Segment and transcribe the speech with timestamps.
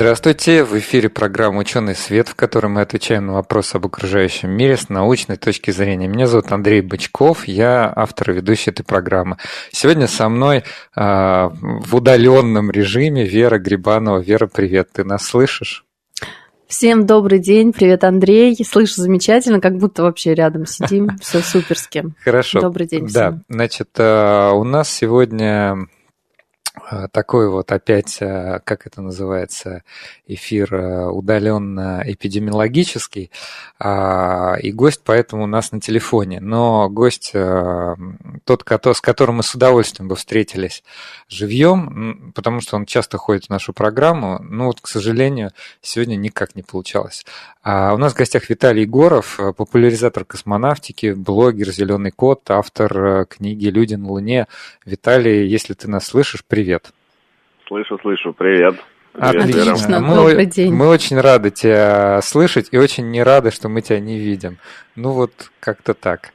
[0.00, 4.76] Здравствуйте, в эфире программа «Ученый свет», в которой мы отвечаем на вопросы об окружающем мире
[4.76, 6.06] с научной точки зрения.
[6.06, 9.38] Меня зовут Андрей Бычков, я автор и ведущий этой программы.
[9.72, 10.62] Сегодня со мной э,
[10.94, 14.18] в удаленном режиме Вера Грибанова.
[14.18, 15.84] Вера, привет, ты нас слышишь?
[16.68, 18.56] Всем добрый день, привет, Андрей.
[18.64, 22.04] Слышу замечательно, как будто вообще рядом сидим, все суперски.
[22.22, 22.60] Хорошо.
[22.60, 23.12] Добрый день всем.
[23.20, 25.88] Да, значит, э, у нас сегодня
[27.12, 29.82] такой вот опять, э, как это называется,
[30.26, 33.30] эфир э, удаленно эпидемиологический,
[33.78, 36.40] а, и гость поэтому у нас на телефоне.
[36.40, 37.32] Но гость,
[38.44, 40.82] тот, с которым мы с удовольствием бы встретились
[41.28, 46.54] живьем, потому что он часто ходит в нашу программу, но вот, к сожалению, сегодня никак
[46.54, 47.24] не получалось.
[47.70, 53.94] А у нас в гостях Виталий Егоров, популяризатор космонавтики, блогер «Зеленый кот», автор книги «Люди
[53.94, 54.46] на Луне».
[54.86, 56.92] Виталий, если ты нас слышишь, привет.
[57.66, 58.32] Слышу, слышу.
[58.32, 58.76] Привет.
[59.12, 60.72] Отлично, мы, добрый день.
[60.72, 64.56] Мы очень рады тебя слышать и очень не рады, что мы тебя не видим.
[64.96, 66.32] Ну вот как-то так.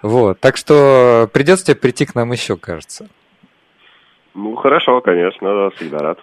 [0.00, 0.38] Вот.
[0.38, 3.08] Так что придется тебе прийти к нам еще, кажется.
[4.32, 6.20] Ну хорошо, конечно, всегда рад.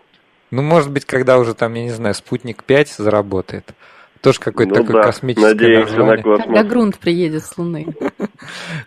[0.50, 3.74] Ну, может быть, когда уже там, я не знаю, спутник 5 заработает.
[4.22, 5.04] Тоже какой-то ну, такой да.
[5.04, 6.18] космический Надеемся название.
[6.18, 6.46] на космос.
[6.46, 7.88] Когда грунт приедет с Луны.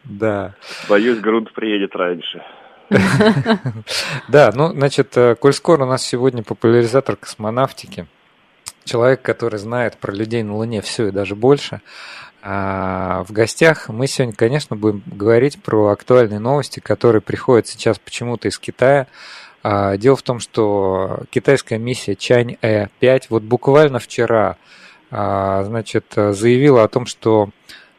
[0.05, 0.55] Да.
[0.89, 2.43] Боюсь, грунт приедет раньше.
[4.29, 8.07] Да, ну, значит, э, коль скоро у нас сегодня популяризатор космонавтики,
[8.85, 11.83] человек, который знает про людей на Луне все и даже больше,
[12.43, 18.49] а в гостях мы сегодня, конечно, будем говорить про актуальные новости, которые приходят сейчас почему-то
[18.49, 19.09] из Китая.
[19.63, 24.57] А, дело в том, что китайская миссия Чань-Э-5 вот буквально вчера
[25.11, 27.51] значит, заявила о том, что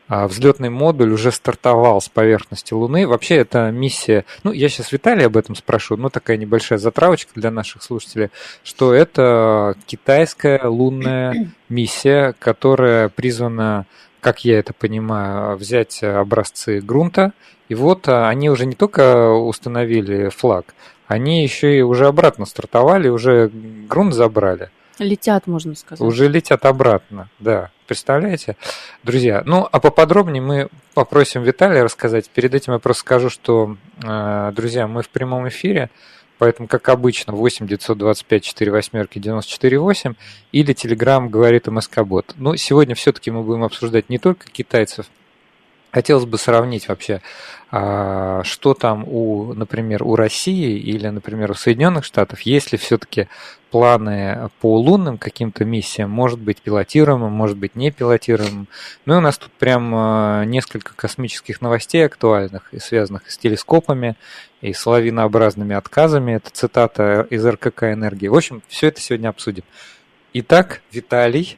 [0.09, 3.07] а, взлетный модуль уже стартовал с поверхности Луны.
[3.07, 7.51] Вообще эта миссия, ну я сейчас Виталия об этом спрошу, но такая небольшая затравочка для
[7.51, 8.31] наших слушателей,
[8.63, 13.85] что это китайская лунная миссия, которая призвана,
[14.19, 17.33] как я это понимаю, взять образцы грунта.
[17.69, 20.73] И вот а, они уже не только установили флаг,
[21.05, 23.51] они еще и уже обратно стартовали, уже
[23.87, 24.71] грунт забрали.
[24.99, 26.05] Летят, можно сказать.
[26.05, 27.71] Уже летят обратно, да.
[27.87, 28.55] Представляете?
[29.03, 32.29] Друзья, ну, а поподробнее мы попросим Виталия рассказать.
[32.29, 35.89] Перед этим я просто скажу, что, э, друзья, мы в прямом эфире,
[36.37, 40.13] поэтому, как обычно, 8 925 4 восьмерки 94 8
[40.51, 42.35] или Телеграм говорит МСК-бот.
[42.37, 45.07] Но сегодня все-таки мы будем обсуждать не только китайцев,
[45.91, 47.21] Хотелось бы сравнить вообще,
[47.71, 53.27] а, что там у, например, у России или, например, у Соединенных Штатов, есть ли все-таки
[53.71, 58.67] планы по лунным каким-то миссиям, может быть пилотируемым, может быть не пилотируемым.
[59.05, 64.15] Ну и у нас тут прям а, несколько космических новостей актуальных, и связанных с телескопами,
[64.61, 66.33] и с лавинообразными отказами.
[66.33, 68.27] Это цитата из РКК «Энергии».
[68.27, 69.63] В общем, все это сегодня обсудим.
[70.33, 71.57] Итак, Виталий,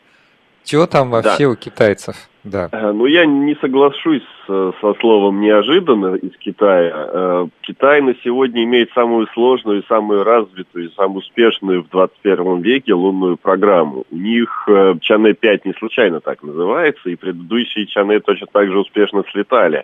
[0.66, 1.50] что там вообще да.
[1.50, 2.16] у китайцев?
[2.44, 2.70] Да.
[2.72, 6.92] Э, ну, я не соглашусь со словом «неожиданно» из Китая.
[6.94, 13.38] Э, Китай на сегодня имеет самую сложную, самую развитую, самую успешную в 21 веке лунную
[13.38, 14.06] программу.
[14.10, 19.24] У них э, Чане-5 не случайно так называется, и предыдущие Чане точно так же успешно
[19.32, 19.84] слетали.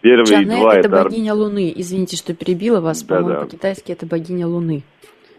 [0.00, 1.72] Первые это, это богиня Луны.
[1.76, 3.02] Извините, что перебила вас.
[3.02, 3.44] Да, По-моему, да.
[3.44, 4.82] по-китайски это богиня Луны.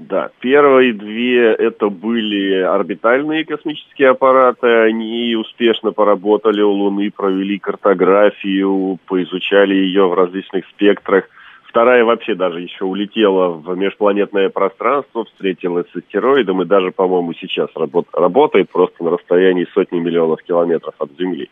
[0.10, 8.98] Да, первые две это были орбитальные космические аппараты, они успешно поработали у Луны, провели картографию,
[9.06, 11.26] поизучали ее в различных спектрах.
[11.66, 17.70] Вторая вообще даже еще улетела в межпланетное пространство, встретилась с астероидом и даже, по-моему, сейчас
[17.76, 21.48] работ- работает просто на расстоянии сотни миллионов километров от Земли.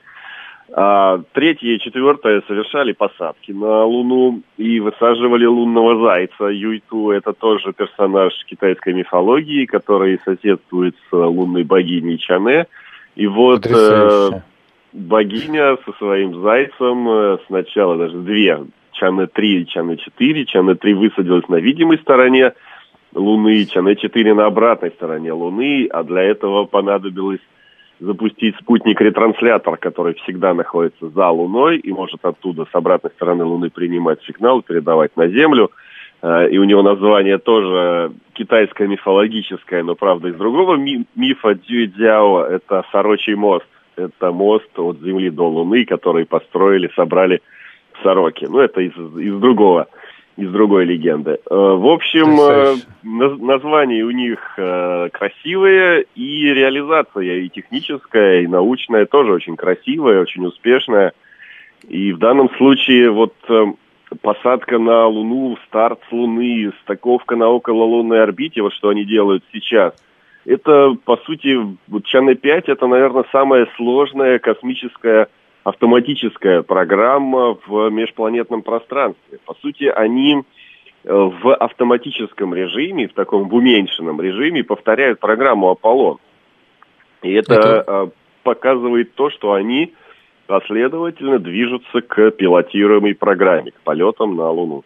[0.72, 6.46] А, третье и четвертое совершали посадки на Луну и высаживали лунного зайца.
[6.46, 12.68] Юйту– это тоже персонаж китайской мифологии, который соседствует с лунной богиней Чане.
[13.16, 14.30] И вот э,
[14.94, 18.60] богиня со своим зайцем э, сначала даже две,
[18.94, 20.46] Чане-3 и Чане-4.
[20.46, 22.54] Чане-3 высадилась на видимой стороне
[23.16, 27.42] Луны, Чане-4 на обратной стороне Луны, а для этого понадобилось
[28.00, 34.22] запустить спутник-ретранслятор, который всегда находится за Луной и может оттуда с обратной стороны Луны принимать
[34.24, 35.72] сигнал, передавать на Землю.
[36.22, 42.44] Э, и у него название тоже китайское мифологическое, но правда из другого ми- мифа Дюйдяо,
[42.44, 43.68] это Сорочий мост.
[43.96, 47.42] Это мост от Земли до Луны, который построили, собрали
[48.02, 48.48] сороки.
[48.50, 49.88] Ну, это из, из другого
[50.40, 51.32] из другой легенды.
[51.32, 59.06] Э, в общем, э, названия у них э, красивые, и реализация и техническая, и научная
[59.06, 61.12] тоже очень красивая, очень успешная.
[61.88, 63.36] И в данном случае вот
[64.22, 69.94] посадка на Луну, старт с Луны, стыковка на окололунной орбите, вот что они делают сейчас,
[70.46, 71.58] это, по сути,
[71.88, 75.28] вот Чаны-5 это, наверное, самая сложная космическая
[75.64, 79.40] автоматическая программа в межпланетном пространстве.
[79.46, 80.38] По сути, они
[81.04, 86.18] э, в автоматическом режиме, в таком в уменьшенном режиме повторяют программу Аполлон.
[87.22, 87.84] И это, это...
[87.88, 88.08] Э,
[88.44, 89.94] показывает то, что они
[90.48, 94.84] последовательно движутся к пилотируемой программе, к полетам на Луну.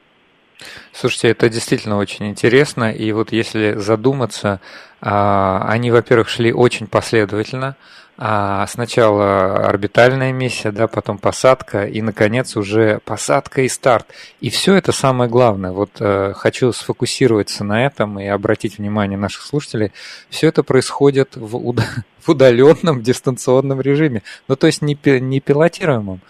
[0.92, 2.92] Слушайте, это действительно очень интересно.
[2.92, 4.60] И вот если задуматься,
[5.02, 7.76] а, они, во-первых, шли очень последовательно.
[8.16, 14.06] А сначала орбитальная миссия, да, потом посадка и, наконец, уже посадка и старт.
[14.40, 15.72] И все это самое главное.
[15.72, 19.92] Вот э, хочу сфокусироваться на этом и обратить внимание наших слушателей.
[20.30, 21.82] Все это происходит в, уд-
[22.20, 24.22] в удаленном дистанционном режиме.
[24.48, 26.22] Ну, то есть не, не пилотируемом.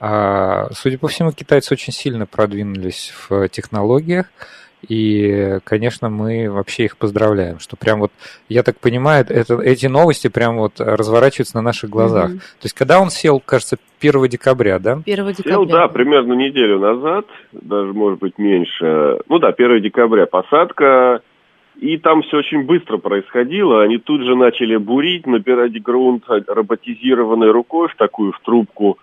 [0.00, 4.26] А, судя по всему, китайцы очень сильно продвинулись в технологиях.
[4.88, 8.12] И, конечно, мы вообще их поздравляем, что прям вот,
[8.48, 12.30] я так понимаю, это, эти новости прям вот разворачиваются на наших глазах.
[12.30, 12.38] Mm-hmm.
[12.38, 14.92] То есть, когда он сел, кажется, 1 декабря, да?
[14.92, 15.52] 1 декабря.
[15.52, 19.20] Сел, да, примерно неделю назад, даже, может быть, меньше.
[19.28, 21.20] Ну да, 1 декабря посадка,
[21.80, 23.82] и там все очень быстро происходило.
[23.82, 28.98] Они тут же начали бурить, набирать грунт роботизированной рукой в такую, в трубку,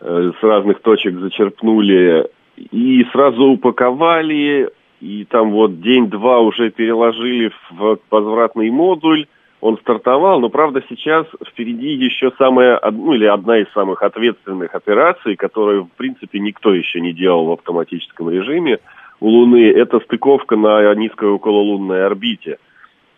[0.00, 2.28] э, с разных точек зачерпнули
[2.70, 9.26] и сразу упаковали, и там вот день-два уже переложили в возвратный модуль,
[9.60, 15.34] он стартовал, но правда сейчас впереди еще самая, ну или одна из самых ответственных операций,
[15.34, 18.78] которую в принципе никто еще не делал в автоматическом режиме
[19.20, 22.58] у Луны, это стыковка на низкой окололунной орбите.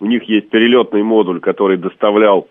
[0.01, 2.49] У них есть перелетный модуль, который доставлял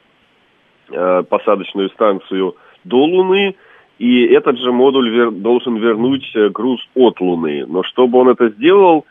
[0.91, 3.55] э, посадочную станцию до Луны,
[3.97, 7.65] и этот же модуль вер, должен вернуть э, груз от Луны.
[7.67, 9.05] Но чтобы он это сделал,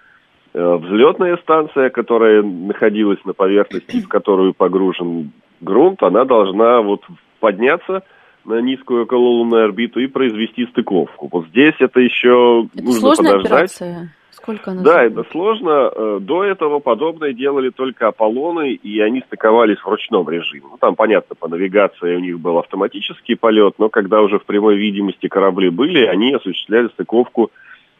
[0.58, 7.02] взлетная станция, которая находилась на поверхности, в которую погружен грунт, она должна вот
[7.40, 8.02] подняться
[8.44, 11.28] на низкую окололунную орбиту и произвести стыковку.
[11.30, 13.74] Вот здесь это еще это нужно сложная подождать.
[13.76, 14.14] Операция?
[14.30, 15.90] Сколько она да, это сложно.
[15.94, 20.66] Э, до этого подобное делали только Аполлоны, и они стыковались в ручном режиме.
[20.70, 24.76] Ну, там, понятно, по навигации у них был автоматический полет, но когда уже в прямой
[24.76, 27.50] видимости корабли были, они осуществляли стыковку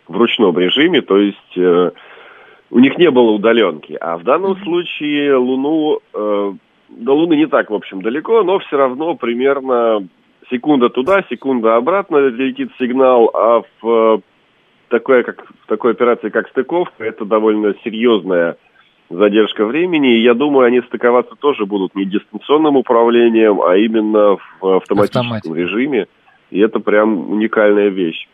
[0.07, 1.91] в ручном режиме, то есть э,
[2.71, 3.97] у них не было удаленки.
[4.01, 6.53] А в данном случае Луну, э,
[6.89, 10.07] до Луны не так, в общем, далеко, но все равно примерно
[10.51, 14.23] секунда туда, секунда обратно летит сигнал, а в
[14.89, 18.57] такой, как, в такой операции, как стыковка, это довольно серьезная
[19.11, 20.17] задержка времени.
[20.17, 25.57] И я думаю, они стыковаться тоже будут не дистанционным управлением, а именно в автоматическом Автоматик.
[25.57, 26.07] режиме.
[26.51, 28.27] И это прям уникальная вещь.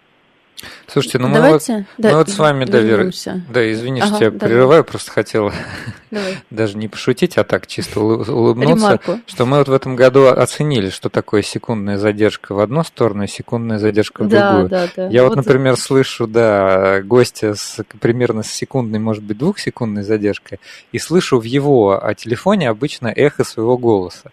[0.87, 3.11] Слушайте, ну Давайте, мы, вот, да, мы вот с вами, да, Вера,
[3.51, 4.49] да, извините, ага, я давай.
[4.49, 5.53] прерываю, просто хотела
[6.11, 6.39] давай.
[6.51, 9.21] даже не пошутить, а так чисто улыбнуться, Ремарку.
[9.27, 13.27] что мы вот в этом году оценили, что такое секундная задержка в одну сторону и
[13.27, 14.69] секундная задержка в да, другую.
[14.69, 15.09] Да, да.
[15.09, 20.61] Я вот, вот слышу, слышу, да, гостя с примерно с секундной, может быть, двухсекундной задержкой,
[20.93, 24.31] и слышу в его а телефоне обычно эхо своего голоса.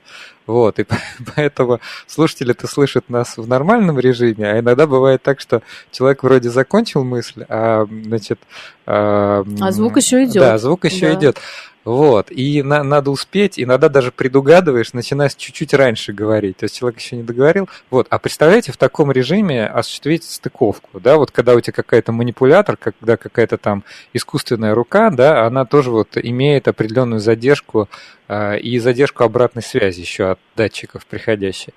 [0.47, 0.85] Вот, и
[1.35, 7.03] поэтому слушатели-то слышат нас в нормальном режиме, а иногда бывает так, что человек вроде закончил
[7.03, 8.39] мысль, а, значит...
[8.85, 10.41] А, а звук еще идет.
[10.41, 11.19] Да, звук еще да.
[11.19, 11.37] идет.
[11.83, 16.99] Вот, и на, надо успеть, иногда даже предугадываешь, начинаешь чуть-чуть раньше говорить, то есть человек
[16.99, 17.67] еще не договорил.
[17.89, 22.77] Вот, а представляете, в таком режиме осуществить стыковку, да, вот когда у тебя какая-то манипулятор,
[22.77, 23.83] когда какая-то там
[24.13, 27.89] искусственная рука, да, она тоже вот имеет определенную задержку
[28.27, 31.73] э, и задержку обратной связи еще от датчиков приходящих.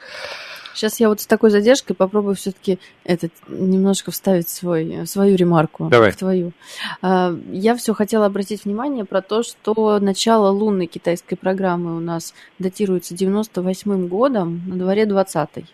[0.74, 6.10] Сейчас я вот с такой задержкой попробую все-таки этот немножко вставить свой, свою ремарку Давай.
[6.10, 6.52] в твою.
[7.00, 12.34] А, я все хотела обратить внимание про то, что начало лунной китайской программы у нас
[12.58, 15.66] датируется 98 годом, на дворе 20-й.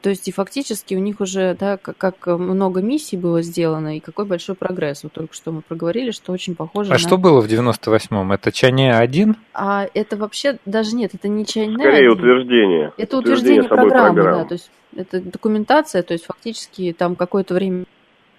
[0.00, 4.24] То есть и фактически у них уже, да, как, много миссий было сделано и какой
[4.24, 5.02] большой прогресс.
[5.02, 6.98] Вот только что мы проговорили, что очень похоже а на...
[6.98, 8.32] что было в 98-м?
[8.32, 9.34] Это Чане-1?
[9.54, 12.92] А это вообще даже нет, это не Чане Скорее утверждение.
[12.96, 17.54] Это утверждение, утверждение программы, программы, да, то есть это документация, то есть фактически там какое-то
[17.54, 17.84] время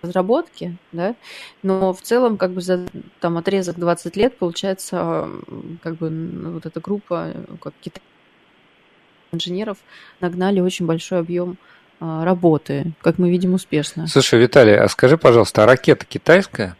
[0.01, 1.15] разработки, да,
[1.61, 2.85] но в целом как бы за
[3.19, 5.29] там отрезок 20 лет получается
[5.81, 6.09] как бы
[6.53, 8.01] вот эта группа как Китай
[9.31, 9.77] инженеров
[10.21, 11.57] нагнали очень большой объем
[11.99, 14.07] а, работы, как мы видим, успешно.
[14.07, 16.75] Слушай, Виталий, а скажи, пожалуйста, а ракета китайская?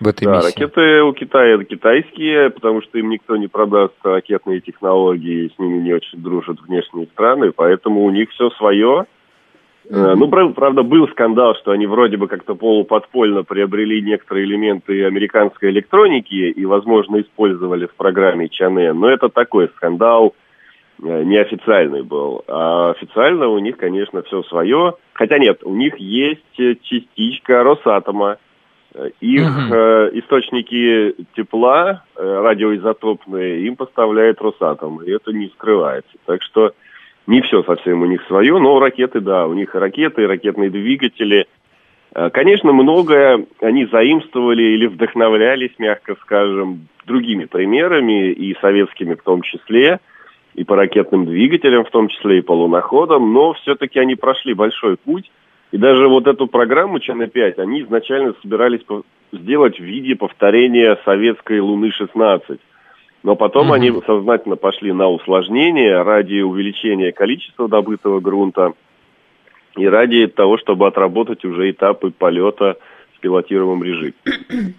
[0.00, 0.46] в этой да, миссии?
[0.46, 5.92] ракеты у Китая китайские, потому что им никто не продаст ракетные технологии, с ними не
[5.92, 9.04] очень дружат внешние страны, поэтому у них все свое.
[9.88, 10.14] Mm-hmm.
[10.14, 16.34] Ну, правда, был скандал, что они вроде бы как-то полуподпольно приобрели некоторые элементы американской электроники
[16.34, 20.49] и, возможно, использовали в программе Чане, но это такой скандал, Э,
[21.02, 22.44] неофициальный был.
[22.46, 24.94] А официально у них, конечно, все свое.
[25.12, 28.38] Хотя нет, у них есть частичка Росатома.
[29.20, 29.74] Их угу.
[29.74, 35.00] э, источники тепла, э, радиоизотопные, им поставляет Росатом.
[35.02, 36.10] И это не скрывается.
[36.26, 36.72] Так что
[37.28, 41.46] не все совсем у них свое, но ракеты, да, у них ракеты, ракетные двигатели.
[42.14, 49.42] Э, конечно, многое они заимствовали или вдохновлялись, мягко скажем, другими примерами, и советскими в том
[49.42, 50.00] числе–
[50.60, 54.98] и по ракетным двигателям, в том числе и по луноходам, но все-таки они прошли большой
[54.98, 55.32] путь.
[55.72, 58.82] И даже вот эту программу ЧН-5 они изначально собирались
[59.32, 62.60] сделать в виде повторения советской Луны-16.
[63.22, 63.74] Но потом mm-hmm.
[63.74, 68.74] они сознательно пошли на усложнение ради увеличения количества добытого грунта
[69.78, 72.76] и ради того, чтобы отработать уже этапы полета
[73.16, 74.12] в пилотируемом режиме.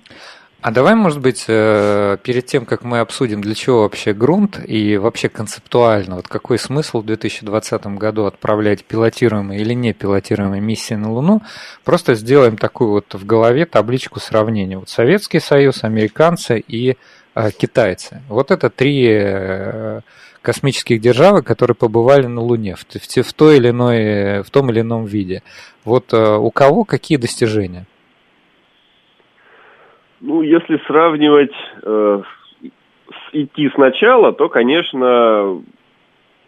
[0.61, 4.95] А давай, может быть, э, перед тем, как мы обсудим, для чего вообще грунт и
[4.97, 11.11] вообще концептуально, вот какой смысл в 2020 году отправлять пилотируемые или не пилотируемые миссии на
[11.11, 11.41] Луну,
[11.83, 14.77] просто сделаем такую вот в голове табличку сравнения.
[14.77, 16.95] Вот Советский Союз, американцы и
[17.33, 18.21] э, китайцы.
[18.29, 20.01] Вот это три э,
[20.43, 24.81] космических державы, которые побывали на Луне в, в, в, той или иной, в том или
[24.81, 25.41] ином виде.
[25.85, 27.87] Вот у кого какие достижения?
[30.21, 32.21] Ну, если сравнивать, э,
[32.61, 35.61] с, идти сначала, то, конечно,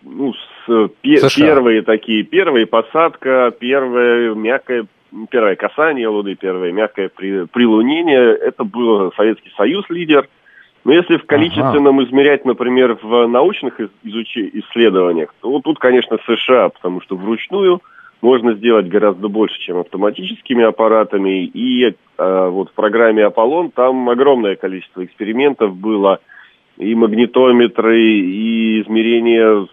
[0.03, 4.85] ну, с, пе, первые такие, первые посадка, первое мягкое,
[5.31, 10.29] первое касание Луны, первое мягкое при, прилунение, это был Советский Союз лидер.
[10.85, 12.07] Но если в количественном ага.
[12.07, 14.37] измерять, например, в научных изуч...
[14.37, 17.81] исследованиях, то вот тут, конечно, США, потому что вручную–
[18.23, 21.43] можно сделать гораздо больше, чем автоматическими аппаратами.
[21.43, 21.93] И э,
[22.49, 26.19] вот в программе Аполлон там огромное количество экспериментов было,
[26.77, 29.67] и магнитометры, и измерения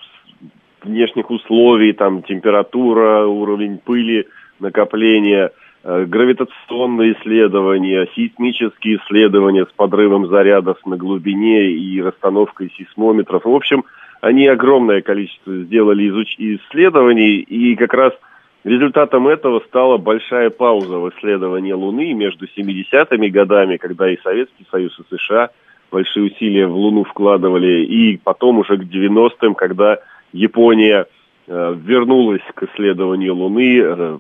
[0.83, 4.27] внешних условий, там температура, уровень пыли,
[4.59, 5.53] накопление,
[5.85, 13.45] э, гравитационные исследования, сейсмические исследования с подрывом зарядов на глубине и расстановкой сейсмометров.
[13.45, 13.85] В общем,
[14.21, 16.35] они огромное количество сделали изуч...
[16.37, 18.13] исследований, и как раз–
[18.63, 24.99] Результатом этого стала большая пауза в исследовании Луны между 70-ми годами, когда и Советский Союз,
[24.99, 25.51] и США
[25.91, 29.99] большие усилия в Луну вкладывали, и потом уже к 90-м, когда
[30.33, 31.07] Япония
[31.47, 34.19] э, вернулась к исследованию Луны, э,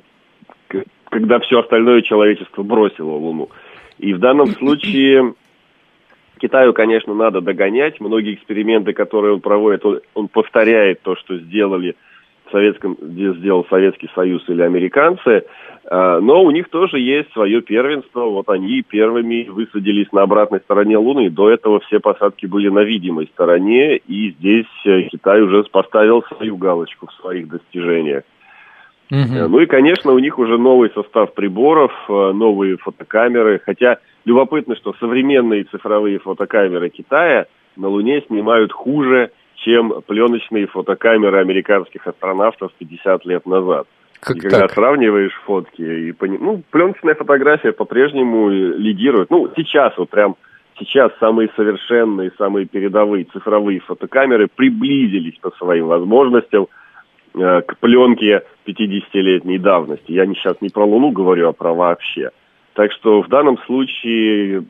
[1.10, 3.50] когда все остальное человечество бросило Луну.
[3.98, 5.34] И в данном случае
[6.38, 8.00] Китаю, конечно, надо догонять.
[8.00, 11.94] Многие эксперименты, которые он проводит, он, он повторяет то, что сделали
[12.50, 15.44] Советском, где сделал Советский Союз или американцы,
[15.84, 18.24] а, но у них тоже есть свое первенство.
[18.24, 21.30] Вот они первыми высадились на обратной стороне Луны.
[21.30, 26.56] До этого все посадки были на видимой стороне, и здесь э, Китай уже поставил свою
[26.56, 28.22] галочку в своих достижениях.
[29.10, 29.48] Угу.
[29.48, 33.60] Ну и, конечно, у них уже новый состав приборов, э, новые фотокамеры.
[33.64, 42.06] Хотя любопытно, что современные цифровые фотокамеры Китая на Луне снимают хуже, чем пленочные фотокамеры американских
[42.06, 43.86] астронавтов 50 лет назад.
[44.20, 44.72] Как и когда так?
[44.72, 46.36] сравниваешь фотки, и пони...
[46.38, 49.30] ну, пленочная фотография по-прежнему лидирует.
[49.30, 50.36] Ну, сейчас вот прям
[50.78, 56.68] сейчас самые совершенные, самые передовые цифровые фотокамеры приблизились по своим возможностям
[57.34, 60.12] э, к пленке 50-летней давности.
[60.12, 62.30] Я не, сейчас не про Луну говорю, а про вообще.
[62.74, 64.64] Так что в данном случае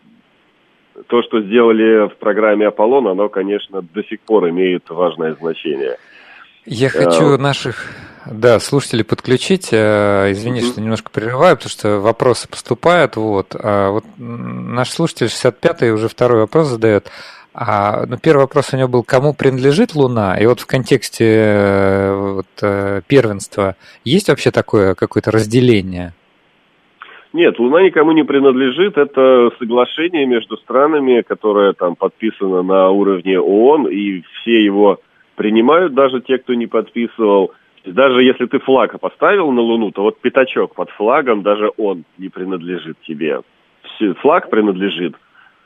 [1.06, 5.96] то, что сделали в программе «Аполлон», оно, конечно, до сих пор имеет важное значение.
[6.66, 6.90] Я а...
[6.90, 7.86] хочу наших
[8.26, 9.70] да, слушателей подключить.
[9.72, 10.72] Э, извини, mm-hmm.
[10.72, 13.16] что немножко прерываю, потому что вопросы поступают.
[13.16, 17.10] Вот, а вот наш слушатель 65-й уже второй вопрос задает.
[17.52, 20.38] А, ну, первый вопрос у него был, кому принадлежит Луна?
[20.38, 26.14] И вот в контексте э, вот, э, первенства есть вообще такое какое-то разделение?
[27.32, 28.98] Нет, Луна никому не принадлежит.
[28.98, 35.00] Это соглашение между странами, которое там подписано на уровне ООН, и все его
[35.36, 37.52] принимают, даже те, кто не подписывал.
[37.86, 42.28] Даже если ты флаг поставил на Луну, то вот пятачок под флагом, даже он не
[42.28, 43.40] принадлежит тебе.
[44.20, 45.14] Флаг принадлежит,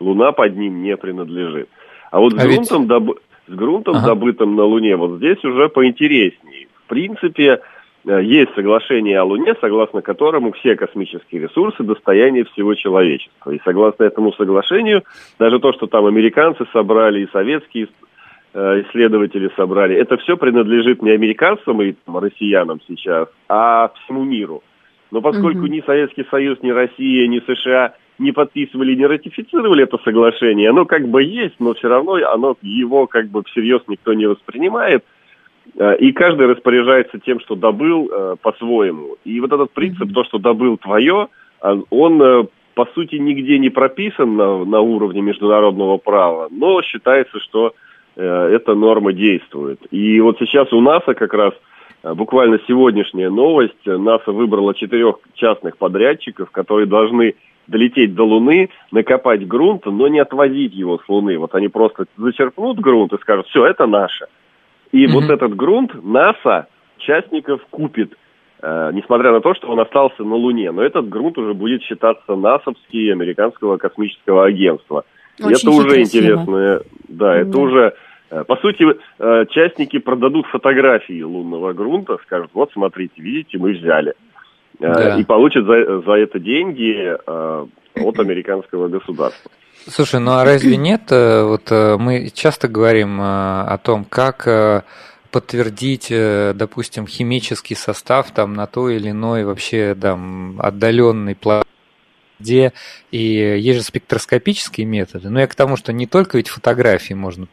[0.00, 1.68] Луна под ним не принадлежит.
[2.10, 2.88] А вот с а грунтом, ведь...
[2.88, 3.18] доб...
[3.48, 4.06] с грунтом, ага.
[4.06, 6.68] добытым на Луне, вот здесь уже поинтереснее.
[6.84, 7.60] В принципе,
[8.04, 13.50] есть соглашение о Луне, согласно которому все космические ресурсы– достояние всего человечества.
[13.50, 15.04] И согласно этому соглашению,
[15.38, 17.88] даже то, что там американцы собрали и советские
[18.52, 24.62] э, исследователи собрали, это все принадлежит не американцам и там, россиянам сейчас, а всему миру.
[25.10, 25.68] Но поскольку угу.
[25.68, 31.08] ни Советский Союз, ни Россия, ни США не подписывали, не ратифицировали это соглашение, оно как
[31.08, 35.04] бы есть, но все равно оно, его как бы всерьез никто не воспринимает.
[35.76, 39.16] Э, и каждый распоряжается тем, что добыл э, по-своему.
[39.24, 41.28] И вот этот принцип, то, что добыл твое,
[41.60, 42.44] а, он э,
[42.74, 47.74] по сути нигде не прописан на, на уровне международного права, но считается, что
[48.16, 49.80] эта норма действует.
[49.90, 51.52] И вот сейчас у НАСА как раз
[52.04, 53.84] буквально сегодняшняя новость.
[53.84, 57.34] НАСА выбрала четырех частных подрядчиков, которые должны
[57.66, 61.36] долететь до Луны, накопать грунт, но не отвозить его с Луны.
[61.38, 64.26] Вот они просто зачерпнут грунт и скажут, все, это наше.
[64.94, 65.10] И mm-hmm.
[65.10, 68.12] вот этот грунт НАСА частников купит,
[68.62, 70.70] э, несмотря на то, что он остался на Луне.
[70.70, 75.04] Но этот грунт уже будет считаться НАСАвский американского космического агентства.
[75.42, 76.80] Очень это уже интересно.
[77.08, 77.94] Да, это уже...
[78.30, 78.86] Э, по сути,
[79.18, 84.14] э, частники продадут фотографии лунного грунта, скажут, вот смотрите, видите, мы взяли.
[84.78, 85.16] Э, да.
[85.18, 89.50] и получит за, за это деньги от американского государства.
[89.86, 94.84] Слушай, ну а разве нет, э, вот мы часто говорим о том, как
[95.30, 102.72] подтвердить, допустим, химический состав там на той или иной вообще там отдаленной планете,
[103.10, 105.28] и есть же спектроскопические методы.
[105.28, 107.48] Но я к тому, что не только ведь фотографии можно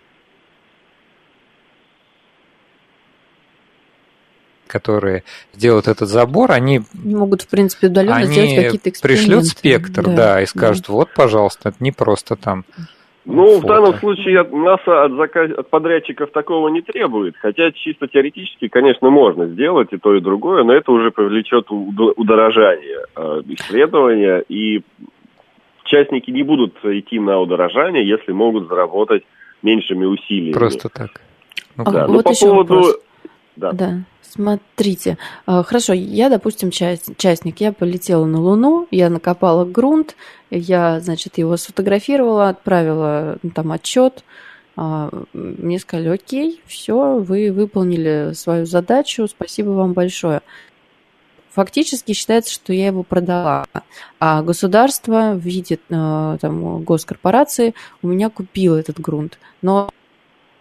[4.71, 5.23] которые
[5.53, 6.81] делают этот забор, они...
[7.03, 9.25] они могут, в принципе, удаленно они сделать какие-то эксперименты.
[9.25, 10.93] пришлют спектр, да, да и скажут, да.
[10.93, 12.65] вот, пожалуйста, это не просто там
[13.23, 13.59] ну, фото.
[13.59, 15.51] в данном случае НАСА от, заказ...
[15.51, 20.63] от подрядчиков такого не требует, хотя чисто теоретически, конечно, можно сделать и то, и другое,
[20.63, 24.81] но это уже повлечет удорожание э, исследования, и
[25.85, 29.23] участники не будут идти на удорожание, если могут заработать
[29.61, 30.53] меньшими усилиями.
[30.53, 31.09] Просто так.
[31.77, 32.07] Ну, а, да.
[32.07, 32.73] вот ну, по поводу...
[32.75, 32.99] Вопрос.
[33.55, 33.71] Да.
[33.71, 34.03] да.
[34.21, 40.15] Смотрите, а, хорошо, я, допустим, часть, частник, я полетела на Луну, я накопала грунт,
[40.49, 44.23] я, значит, его сфотографировала, отправила ну, там отчет,
[44.77, 50.41] а, мне сказали, окей, все, вы выполнили свою задачу, спасибо вам большое.
[51.51, 53.65] Фактически считается, что я его продала,
[54.19, 59.37] а государство в виде а, там, госкорпорации у меня купило этот грунт.
[59.61, 59.89] Но,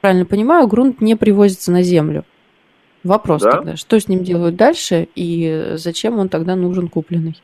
[0.01, 2.25] правильно понимаю, грунт не привозится на Землю.
[3.05, 3.51] Вопрос да?
[3.53, 7.37] тогда, что с ним делают дальше и зачем он тогда нужен купленный?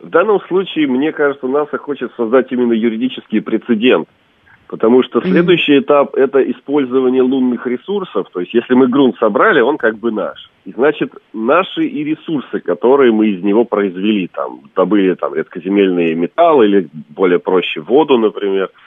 [0.00, 4.08] В данном случае, мне кажется, НАСА хочет создать именно юридический прецедент.
[4.66, 8.26] Потому что следующий этап– это использование лунных ресурсов.
[8.32, 10.50] То есть, если мы грунт собрали, он как бы наш.
[10.64, 16.66] И значит, наши и ресурсы, которые мы из него произвели, там, добыли там редкоземельные металлы
[16.66, 18.70] или более проще воду, например–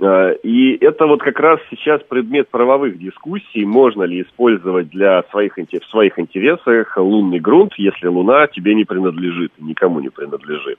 [0.00, 5.90] и это вот как раз сейчас предмет правовых дискуссий, можно ли использовать для своих, в
[5.90, 10.78] своих интересах лунный грунт, если Луна тебе не принадлежит, никому не принадлежит.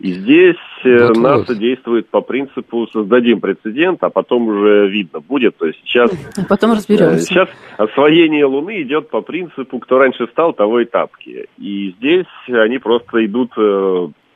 [0.00, 1.58] И здесь э, вот, НАСА вот.
[1.58, 5.56] действует по принципу создадим прецедент, а потом уже видно будет.
[5.58, 7.14] То есть сейчас, а потом разберемся.
[7.14, 11.46] Э, сейчас освоение Луны идет по принципу, кто раньше стал, того и тапки.
[11.56, 13.52] И здесь они просто идут,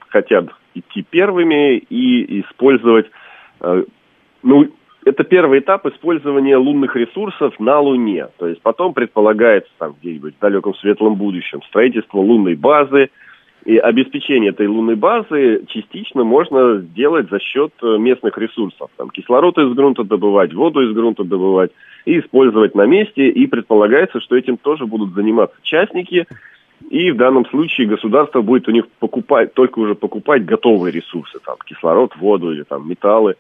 [0.09, 3.07] хотят идти первыми и использовать
[4.47, 4.69] ну,
[5.05, 8.29] это первый этап использования лунных ресурсов на Луне.
[8.39, 13.11] То есть потом предполагается там где-нибудь в далеком светлом будущем строительство лунной базы.
[13.65, 18.91] И обеспечение этой лунной базы частично можно сделать за счет э, местных ресурсов.
[18.97, 21.73] Там кислород из грунта добывать, воду из грунта добывать
[22.05, 23.29] и использовать на месте.
[23.29, 26.27] И предполагается, что этим тоже будут заниматься частники.
[26.91, 31.57] И в данном случае государство будет у них покупать, только уже покупать готовые ресурсы, там
[31.65, 33.35] кислород, воду или там металлы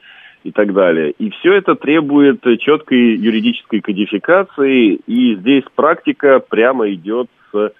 [0.46, 1.11] и так далее.
[1.18, 7.72] И все это требует четкой юридической кодификации, и здесь практика прямо идет с...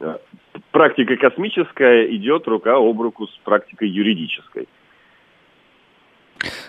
[0.00, 0.16] Э,
[0.70, 4.68] практика космическая идет рука об руку с практикой юридической.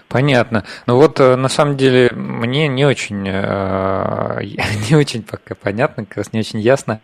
[0.07, 0.63] Понятно.
[0.87, 4.41] Ну вот э, на самом деле мне не очень, э,
[4.89, 7.01] не очень пока понятно, как раз не очень ясно.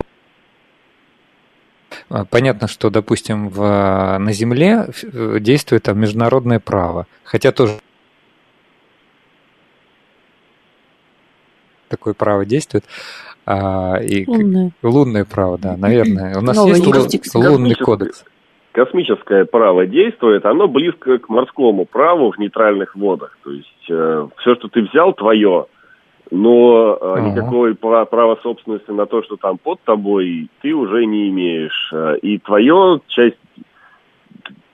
[2.29, 4.87] Понятно, что, допустим, в, на Земле
[5.39, 7.79] действует там международное право, хотя тоже
[11.87, 12.85] такое право действует.
[13.45, 14.71] А, и лунное.
[14.83, 16.37] лунное право, да, наверное.
[16.37, 18.25] У нас Новый есть лунный кодекс.
[18.73, 23.37] Космическое право действует, оно близко к морскому праву в нейтральных водах.
[23.43, 25.65] То есть э, все, что ты взял, твое.
[26.29, 27.31] но uh-huh.
[27.31, 31.91] никакой права собственности на то, что там под тобой, ты уже не имеешь.
[32.21, 33.37] И твое часть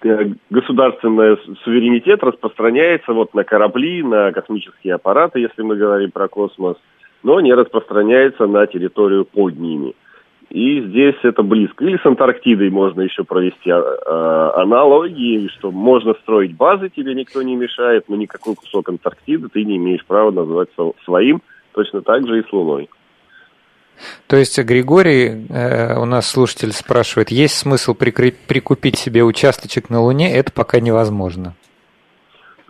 [0.04, 6.76] Э, государственный суверенитет распространяется вот на корабли, на космические аппараты, если мы говорим про космос,
[7.24, 9.96] но не распространяется на территорию под ними.
[10.50, 11.84] И здесь это близко.
[11.84, 17.56] Или с Антарктидой можно еще провести а, аналогии, что можно строить базы, тебе никто не
[17.56, 20.70] мешает, но никакой кусок Антарктиды ты не имеешь права называть
[21.06, 22.88] своим, точно так же и с Луной.
[24.28, 30.36] То есть Григорий, э, у нас слушатель спрашивает, есть смысл прикупить себе участочек на Луне?
[30.36, 31.56] Это пока невозможно.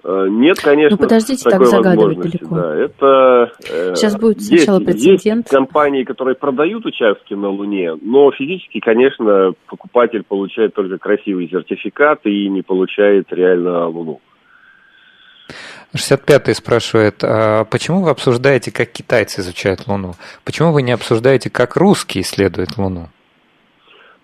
[0.04, 0.98] Э, нет, конечно.
[0.98, 2.56] Ну подождите так загадывать далеко.
[2.56, 5.46] Да, это э, сейчас будет сначала есть, прецедент.
[5.46, 12.26] Есть компании, которые продают участки на Луне, но физически, конечно, покупатель получает только красивый сертификат
[12.26, 14.20] и не получает реально Луну.
[15.96, 20.16] 65-й спрашивает, а почему вы обсуждаете, как китайцы изучают Луну?
[20.44, 23.10] Почему вы не обсуждаете, как русские исследуют Луну?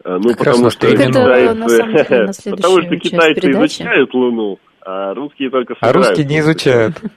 [0.04, 4.58] А, ну, как потому что, китайцы, потому что китайцы изучают Луну,
[4.90, 6.96] а русские только А русские не изучают.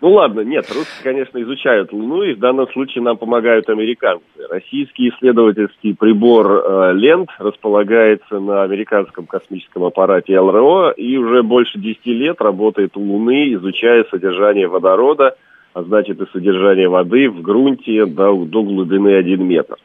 [0.00, 4.22] Ну ладно, нет, русские, конечно, изучают Луну, и в данном случае нам помогают американцы.
[4.48, 12.06] Российский исследовательский прибор э, «Лент» располагается на американском космическом аппарате ЛРО и уже больше 10
[12.06, 15.34] лет работает у Луны, изучая содержание водорода,
[15.74, 19.78] а значит и содержание воды в грунте до, до глубины 1 метр.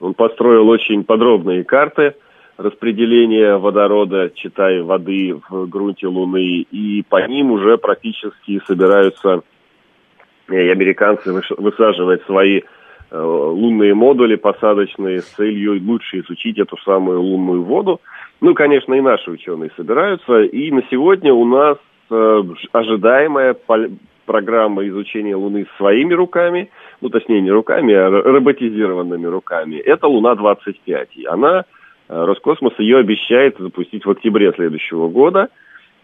[0.00, 2.14] Он построил очень подробные карты
[2.56, 9.42] распределения водорода, читай, воды в грунте Луны, и по ним уже практически собираются
[10.50, 17.62] и американцы высаживают свои э, лунные модули посадочные с целью лучше изучить эту самую лунную
[17.62, 18.00] воду.
[18.40, 20.42] Ну, конечно, и наши ученые собираются.
[20.42, 21.78] И на сегодня у нас
[22.10, 23.56] э, ожидаемая
[24.26, 31.08] программа изучения Луны своими руками, ну, точнее, не руками, а роботизированными руками, это Луна-25.
[31.14, 31.64] И она, э,
[32.12, 35.48] Роскосмос ее обещает запустить в октябре следующего года.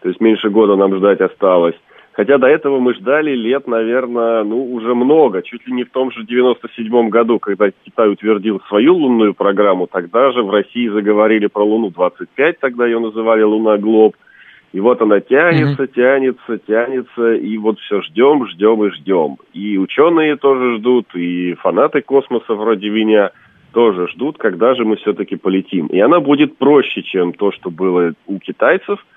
[0.01, 1.75] То есть меньше года нам ждать осталось.
[2.13, 5.41] Хотя до этого мы ждали лет, наверное, ну, уже много.
[5.41, 10.31] Чуть ли не в том же 97-м году, когда Китай утвердил свою лунную программу, тогда
[10.31, 14.15] же в России заговорили про Луну-25, тогда ее называли Луна Глоб.
[14.73, 15.95] И вот она тянется, mm-hmm.
[15.95, 19.37] тянется, тянется, и вот все ждем, ждем и ждем.
[19.53, 23.31] И ученые тоже ждут, и фанаты космоса вроде меня
[23.73, 25.87] тоже ждут, когда же мы все-таки полетим.
[25.87, 29.05] И она будет проще, чем то, что было у китайцев–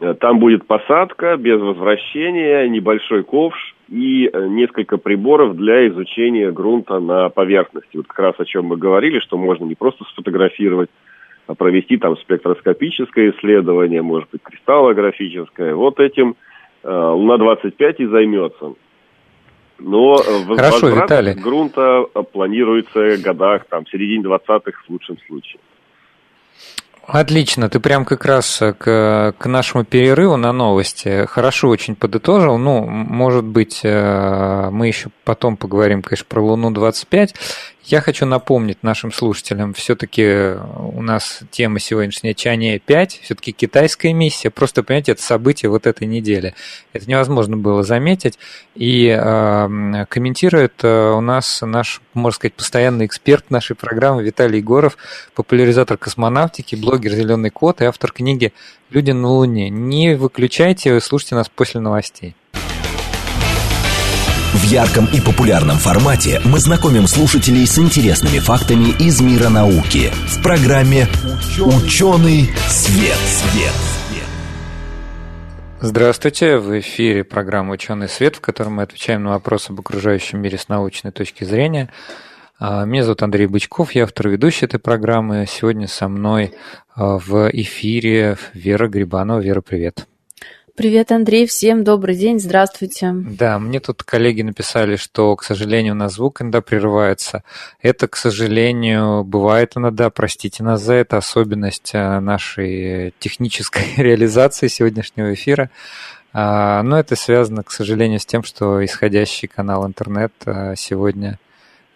[0.00, 6.98] Э, там будет посадка без возвращения, небольшой ковш и э, несколько приборов для изучения грунта
[6.98, 7.96] на поверхности.
[7.96, 10.90] Вот как раз о чем мы говорили, что можно не просто сфотографировать,
[11.46, 15.74] а провести там спектроскопическое исследование, может быть, кристаллографическое.
[15.74, 16.36] Вот этим
[16.82, 18.74] э, Луна-25 и займется.
[19.78, 21.34] Но Хорошо, возврат Виталий.
[21.34, 25.60] грунта планируется в годах, там, в середине 20-х в лучшем случае.
[27.06, 32.58] Отлично, ты прям как раз к, к нашему перерыву на новости хорошо очень подытожил.
[32.58, 37.28] Ну, может быть, э, мы еще потом поговорим, конечно, про Луну-25.
[37.86, 44.50] Я хочу напомнить нашим слушателям, все-таки у нас тема сегодняшняя Чане 5, все-таки китайская миссия.
[44.50, 46.56] Просто, понимаете, это событие вот этой недели.
[46.92, 48.40] Это невозможно было заметить.
[48.74, 54.96] И э, комментирует э, у нас наш, можно сказать, постоянный эксперт нашей программы Виталий Егоров,
[55.36, 58.52] популяризатор космонавтики, блогер «Зеленый кот» и автор книги
[58.90, 59.70] «Люди на Луне».
[59.70, 62.34] Не выключайте, слушайте нас после новостей.
[64.54, 70.42] В ярком и популярном формате мы знакомим слушателей с интересными фактами из мира науки в
[70.42, 71.08] программе
[71.58, 73.16] «Ученый свет».
[73.16, 73.72] свет.
[75.80, 80.58] Здравствуйте, в эфире программа «Ученый свет», в которой мы отвечаем на вопросы об окружающем мире
[80.58, 81.90] с научной точки зрения.
[82.58, 85.46] А, меня зовут Андрей Бычков, я автор и ведущий этой программы.
[85.46, 86.54] Сегодня со мной
[86.94, 89.40] а, в эфире Вера Грибанова.
[89.40, 90.06] Вера, привет.
[90.76, 93.10] Привет, Андрей, всем добрый день, здравствуйте.
[93.10, 97.44] Да, мне тут коллеги написали, что, к сожалению, у нас звук иногда прерывается.
[97.80, 105.32] Это, к сожалению, бывает иногда, простите нас за это, особенность а, нашей технической реализации сегодняшнего
[105.32, 105.70] эфира.
[106.34, 111.38] А, но это связано, к сожалению, с тем, что исходящий канал интернет а, сегодня,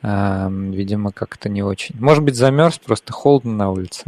[0.03, 1.97] видимо, как-то не очень.
[2.01, 4.07] Может быть, замерз, просто холодно на улице.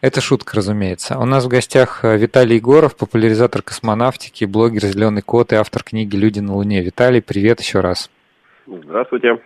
[0.00, 1.18] Это шутка, разумеется.
[1.18, 6.16] У нас в гостях э, Виталий Егоров, популяризатор космонавтики, блогер «Зеленый кот» и автор книги
[6.16, 6.80] «Люди на Луне».
[6.80, 8.10] Виталий, привет еще раз.
[8.66, 9.42] Здравствуйте.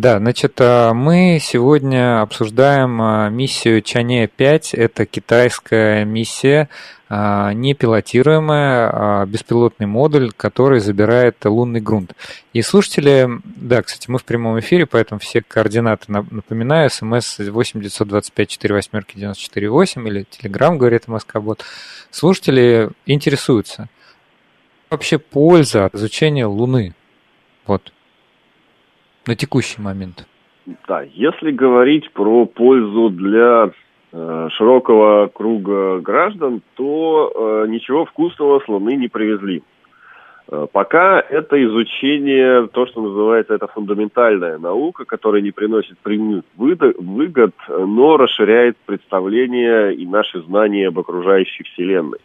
[0.00, 4.70] Да, значит, а, мы сегодня обсуждаем а, миссию Чане-5.
[4.72, 6.70] Это китайская миссия,
[7.10, 12.14] а, непилотируемая, беспилотный модуль, который забирает лунный грунт.
[12.54, 16.88] И слушатели, да, кстати, мы в прямом эфире, поэтому все координаты напоминаю.
[16.88, 21.62] СМС 8 925 4 восьмерки 94 8 или Телеграм, говорит Москва-бот.
[22.10, 23.90] Слушатели интересуются.
[24.88, 26.94] Вообще польза изучения Луны?
[27.66, 27.92] Вот
[29.26, 30.26] на текущий момент?
[30.88, 33.70] Да, если говорить про пользу для
[34.12, 39.62] э, широкого круга граждан, то э, ничего вкусного с Луны не привезли.
[40.48, 47.54] Э, пока это изучение, то, что называется, это фундаментальная наука, которая не приносит прямых выгод,
[47.68, 52.20] но расширяет представление и наши знания об окружающей Вселенной.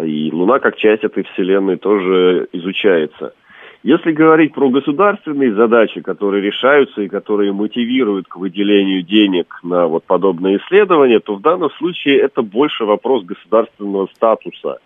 [0.00, 3.34] И Луна как часть этой Вселенной тоже изучается.
[3.82, 10.04] Если говорить про государственные задачи, которые решаются и которые мотивируют к выделению денег на вот
[10.04, 14.78] подобные исследования, то в данном случае это больше вопрос государственного статуса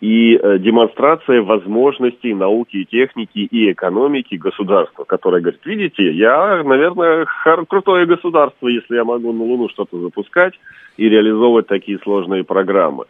[0.00, 7.24] и э, демонстрация возможностей науки и техники и экономики государства, которое говорит, видите, я, наверное,
[7.68, 10.54] крутое государство, если я могу на Луну что-то запускать
[10.96, 13.04] и реализовывать такие сложные программы.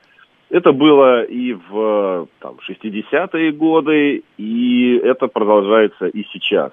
[0.52, 6.72] Это было и в там, 60-е годы, и это продолжается и сейчас.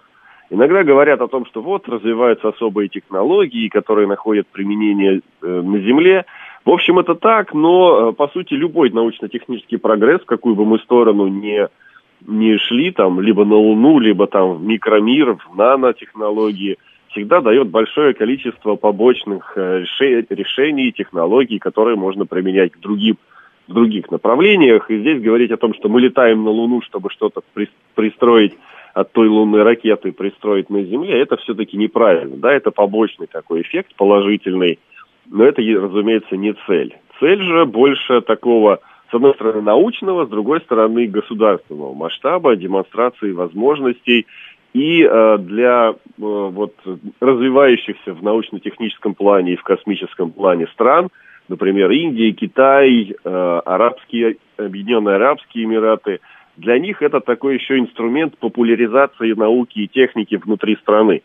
[0.50, 6.26] Иногда говорят о том, что вот развиваются особые технологии, которые находят применение э, на Земле.
[6.66, 10.80] В общем, это так, но, э, по сути, любой научно-технический прогресс, в какую бы мы
[10.80, 11.70] сторону не,
[12.28, 16.80] не шли, там, либо на Луну, либо там в микромир, в нанотехнологии,
[17.12, 19.86] всегда дает большое количество побочных э,
[20.30, 23.16] решений, технологий, которые можно применять к другим
[23.70, 24.90] в других направлениях.
[24.90, 27.42] И здесь говорить о том, что мы летаем на Луну, чтобы что-то
[27.96, 28.58] пристроить
[28.94, 32.36] от той лунной ракеты пристроить на Земле, это все-таки неправильно.
[32.38, 34.80] Да, это побочный такой эффект, положительный,
[35.30, 36.98] но это, разумеется, не цель.
[37.20, 38.80] Цель же больше такого,
[39.12, 44.26] с одной стороны, научного, с другой стороны, государственного масштаба, демонстрации возможностей
[44.74, 46.74] и э, для э, вот,
[47.20, 51.10] развивающихся в научно-техническом плане и в космическом плане стран–
[51.50, 56.20] например, Индия, Китай, э, Арабские, Объединенные Арабские Эмираты,
[56.56, 61.22] для них это такой еще инструмент популяризации науки и техники внутри страны.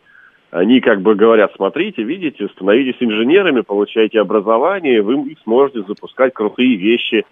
[0.51, 7.25] Они как бы говорят, смотрите, видите, становитесь инженерами, получаете образование, вы сможете запускать крутые вещи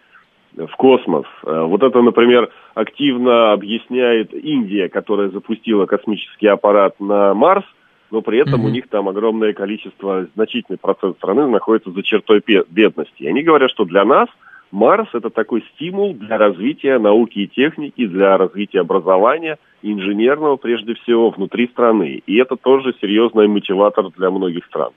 [0.55, 1.25] в космос.
[1.43, 7.65] Э, вот это, например, активно объясняет Индия, которая запустила космический аппарат на Марс–
[8.13, 8.67] но при этом mm-hmm.
[8.67, 13.23] у них там огромное количество, значительный процент страны находится за чертой бедности.
[13.23, 14.29] И они говорят, что для нас
[14.71, 21.31] Марс это такой стимул для развития науки и техники, для развития образования, инженерного прежде всего,
[21.31, 22.21] внутри страны.
[22.27, 24.91] И это тоже серьезный мотиватор для многих стран.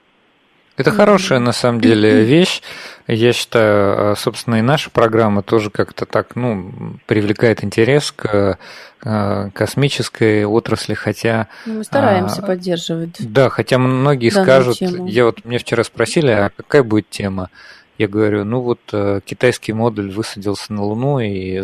[0.77, 2.61] Это хорошая, на самом деле, вещь.
[3.07, 6.71] Я считаю, а, собственно, и наша программа тоже как-то так, ну,
[7.07, 8.57] привлекает интерес к
[9.03, 11.47] а, космической отрасли, хотя...
[11.65, 13.15] Ну, мы стараемся а, поддерживать.
[13.19, 14.77] Да, хотя многие скажут...
[14.77, 15.07] Тему.
[15.07, 17.49] Я вот, мне вчера спросили, а какая будет тема?
[17.97, 21.63] Я говорю, ну вот э, китайский модуль высадился на Луну и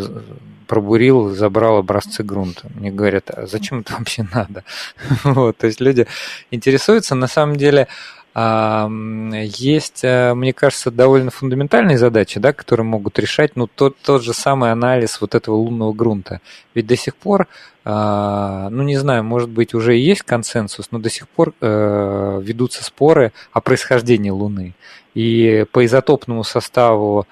[0.67, 2.67] пробурил, забрал образцы грунта.
[2.73, 4.63] Мне говорят, а зачем это вообще надо?
[5.23, 6.08] вот, то есть люди
[6.49, 7.13] интересуются.
[7.13, 7.88] На самом деле,
[8.36, 14.34] есть, э, мне кажется, довольно фундаментальные задачи, да, которые могут решать, ну, тот, тот же
[14.34, 16.41] самый анализ вот этого лунного грунта.
[16.74, 17.48] Ведь до сих пор,
[17.86, 22.41] а, ну, не знаю, может быть, уже и есть консенсус, но до сих пор э,
[22.41, 24.74] ведутся споры о происхождении Луны.
[25.13, 27.28] И по изотопному составу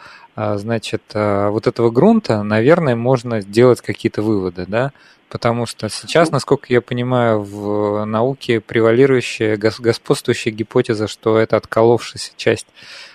[0.57, 4.91] значит, э, вот этого грунта, наверное, можно сделать какие-то выводы, да,
[5.31, 12.67] Потому что сейчас, насколько я понимаю, в науке превалирующая, господствующая гипотеза, что это отколовшаяся часть,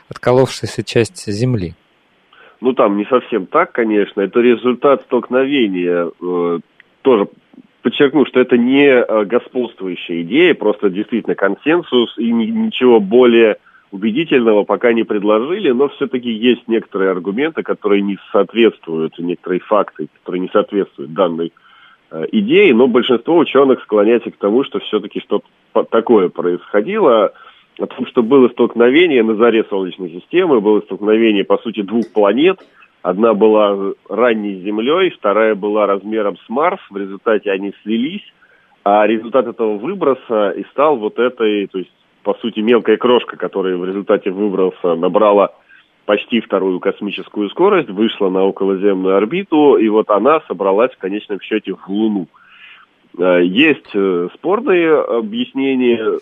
[0.08, 1.74] отколовшаяся часть Земли.
[2.62, 4.22] Ну, там не совсем так, конечно.
[4.22, 6.10] Это результат столкновения.
[6.22, 6.60] Э,
[7.02, 7.28] тоже
[7.82, 13.58] подчеркну, что это не э, господствующая идея, просто действительно консенсус, и ничего более
[13.90, 20.42] убедительного пока не предложили, но все-таки есть некоторые аргументы, которые не соответствуют, некоторые факты, которые
[20.42, 21.52] не соответствуют данной
[22.10, 25.46] Э, идеи, но большинство ученых склоняется к тому, что все-таки что-то
[25.90, 27.32] такое происходило,
[27.78, 32.58] о том, что было столкновение на заре Солнечной системы, было столкновение, по сути, двух планет.
[33.02, 36.80] Одна была ранней Землей, вторая была размером с Марс.
[36.90, 38.24] В результате они слились,
[38.82, 41.92] а результат этого выброса и стал вот этой, то есть,
[42.26, 45.54] по сути, мелкая крошка, которая в результате выброса набрала
[46.06, 51.72] почти вторую космическую скорость, вышла на околоземную орбиту, и вот она собралась в конечном счете
[51.74, 52.26] в Луну.
[53.16, 53.94] Есть
[54.34, 56.18] спорные объяснения,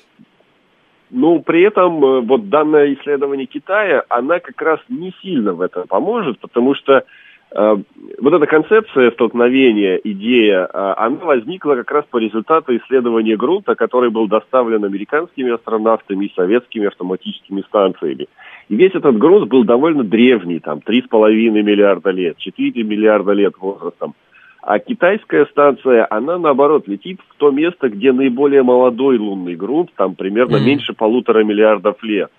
[1.09, 6.39] но при этом вот данное исследование Китая, она как раз не сильно в этом поможет,
[6.39, 7.24] потому что Э,
[7.55, 14.11] вот эта концепция столкновения, идея, э, она возникла как раз по результату исследования грунта, который
[14.11, 18.27] был доставлен американскими астронавтами и советскими автоматическими станциями.
[18.69, 24.15] И весь этот грунт был довольно древний, там 3,5 миллиарда лет, 4 миллиарда лет возрастом.
[24.63, 30.15] А китайская станция, она наоборот летит в то место, где наиболее молодой лунный грунт, там
[30.15, 30.67] примерно mm-hmm.
[30.67, 32.31] меньше полутора миллиардов лет.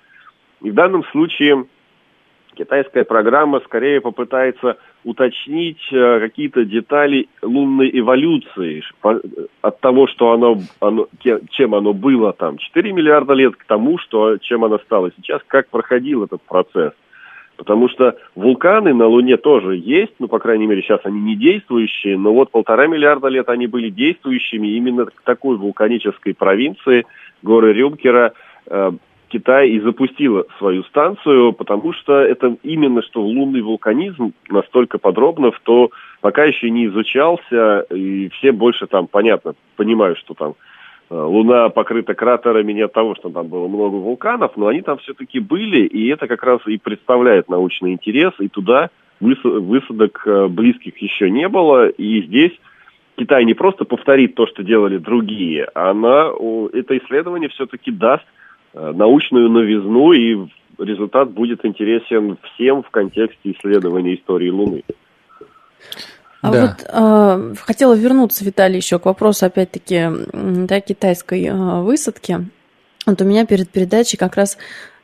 [0.61, 1.65] И в данном случае
[2.55, 8.83] китайская программа скорее попытается уточнить э, какие-то детали лунной эволюции
[9.61, 11.07] от того, что оно, оно,
[11.51, 15.69] чем оно было там 4 миллиарда лет, к тому, что, чем оно стало сейчас, как
[15.69, 16.93] проходил этот процесс.
[17.57, 22.17] Потому что вулканы на Луне тоже есть, ну, по крайней мере, сейчас они не действующие,
[22.17, 27.05] но вот полтора миллиарда лет они были действующими именно к такой вулканической провинции,
[27.43, 28.33] горы Рюмкера,
[28.67, 28.91] э,
[29.27, 35.91] Китай и запустила свою станцию, потому что это именно что лунный вулканизм настолько подробно, что
[36.21, 40.55] пока еще не изучался, и все больше там, понятно, понимают, что там
[41.09, 44.97] э, Луна покрыта кратерами не от того, что там было много вулканов, но они там
[44.99, 50.97] все-таки были, и это как раз и представляет научный интерес, и туда высадок э, близких
[50.97, 52.53] еще не было, и здесь
[53.17, 56.31] Китай не просто повторит то, что делали другие, она,
[56.73, 58.25] это исследование все-таки даст
[58.75, 64.83] научную новизну, и результат будет интересен всем в контексте исследования истории Луны.
[66.41, 66.61] А да.
[66.61, 72.49] вот э, хотела вернуться, Виталий, еще к вопросу, опять-таки, да, китайской э, высадки.
[73.05, 74.57] Вот у меня перед передачей как раз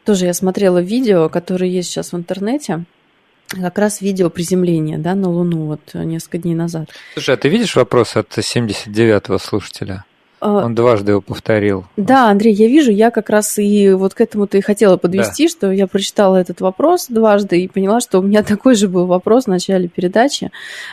[0.06, 2.84] тоже я смотрела видео, которое есть сейчас в интернете,
[3.50, 6.90] как раз видео приземления, да, на Луну вот несколько дней назад.
[7.14, 10.06] Слушай, а ты видишь вопрос от 79-го слушателя?
[10.42, 11.86] А, Он дважды его повторил.
[11.98, 15.50] Да, Андрей, я вижу, я как раз и вот к этому-то и хотела подвести, да.
[15.52, 19.46] что я прочитала этот вопрос дважды и поняла, что у меня такой же был вопрос
[19.46, 20.50] в начале передачи.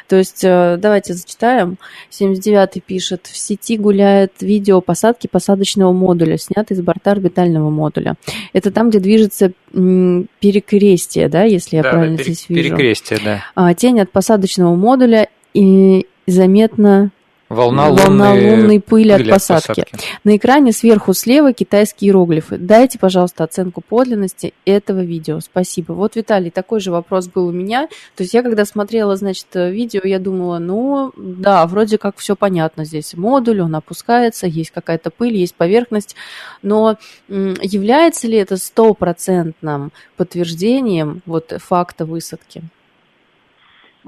[0.06, 1.78] То есть, э, давайте зачитаем.
[2.10, 8.16] 79-й пишет, в сети гуляет видео посадки посадочного модуля, снятый с борта орбитального модуля.
[8.52, 12.68] Это там, где движется перекрестие, да, если я да, правильно пере- здесь вижу.
[12.68, 13.44] Перекрестие, да.
[13.54, 17.12] А, тень от посадочного модуля и заметно
[17.48, 19.80] Волна, Волна лунной, лунной пыли, пыли от, посадки.
[19.80, 20.06] от посадки.
[20.24, 22.58] На экране сверху слева китайские иероглифы.
[22.58, 25.40] Дайте, пожалуйста, оценку подлинности этого видео.
[25.40, 25.92] Спасибо.
[25.92, 27.88] Вот, Виталий, такой же вопрос был у меня.
[28.16, 32.84] То есть я, когда смотрела, значит, видео, я думала, ну, да, вроде как все понятно.
[32.84, 36.16] Здесь модуль, он опускается, есть какая-то пыль, есть поверхность.
[36.60, 42.62] Но является ли это стопроцентным подтверждением вот факта высадки?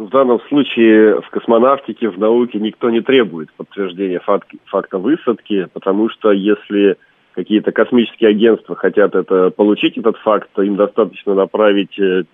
[0.01, 6.09] В данном случае в космонавтике, в науке никто не требует подтверждения факта, факта высадки, потому
[6.09, 6.97] что если
[7.33, 12.25] какие-то космические агентства хотят это получить, этот факт, им достаточно направить э,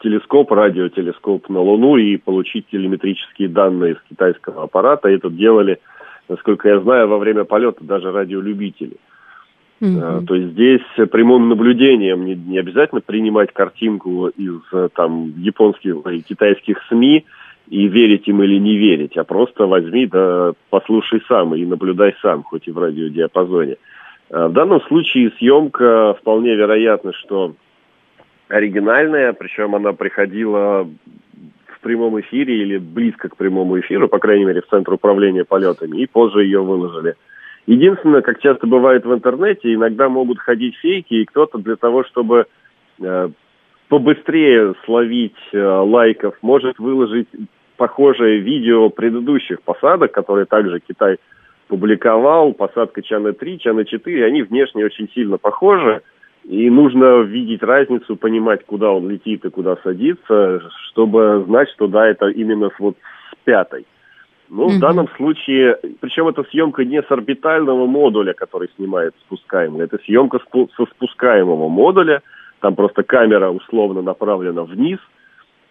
[0.00, 5.08] телескоп, радиотелескоп на Луну и получить телеметрические данные с китайского аппарата.
[5.08, 5.80] Это делали,
[6.28, 8.98] насколько я знаю, во время полета даже радиолюбители.
[9.84, 10.26] Mm-hmm.
[10.26, 14.60] То есть здесь прямым наблюдением не, не обязательно принимать картинку из
[14.94, 17.24] там японских и китайских СМИ
[17.68, 22.42] и верить им или не верить, а просто возьми да послушай сам и наблюдай сам,
[22.42, 23.76] хоть и в радиодиапазоне.
[24.30, 27.54] А в данном случае съемка вполне вероятно, что
[28.48, 30.84] оригинальная, причем она приходила
[31.66, 35.98] в прямом эфире или близко к прямому эфиру, по крайней мере, в Центр управления полетами,
[35.98, 37.14] и позже ее выложили.
[37.66, 42.46] Единственное, как часто бывает в интернете, иногда могут ходить фейки, и кто-то для того, чтобы
[43.00, 43.28] э,
[43.88, 47.28] побыстрее словить э, лайков, может выложить
[47.76, 51.16] похожее видео предыдущих посадок, которые также Китай
[51.68, 56.02] публиковал, посадка Чана-3, Чана-4, они внешне очень сильно похожи,
[56.44, 62.06] и нужно видеть разницу, понимать, куда он летит и куда садится, чтобы знать, что да,
[62.06, 62.96] это именно вот
[63.32, 63.86] с пятой.
[64.54, 69.84] Ну, mm в данном случае, причем это съемка не с орбитального модуля, который снимает спускаемый,
[69.84, 70.38] это съемка
[70.76, 72.22] со спускаемого модуля,
[72.60, 75.00] там просто камера условно направлена вниз,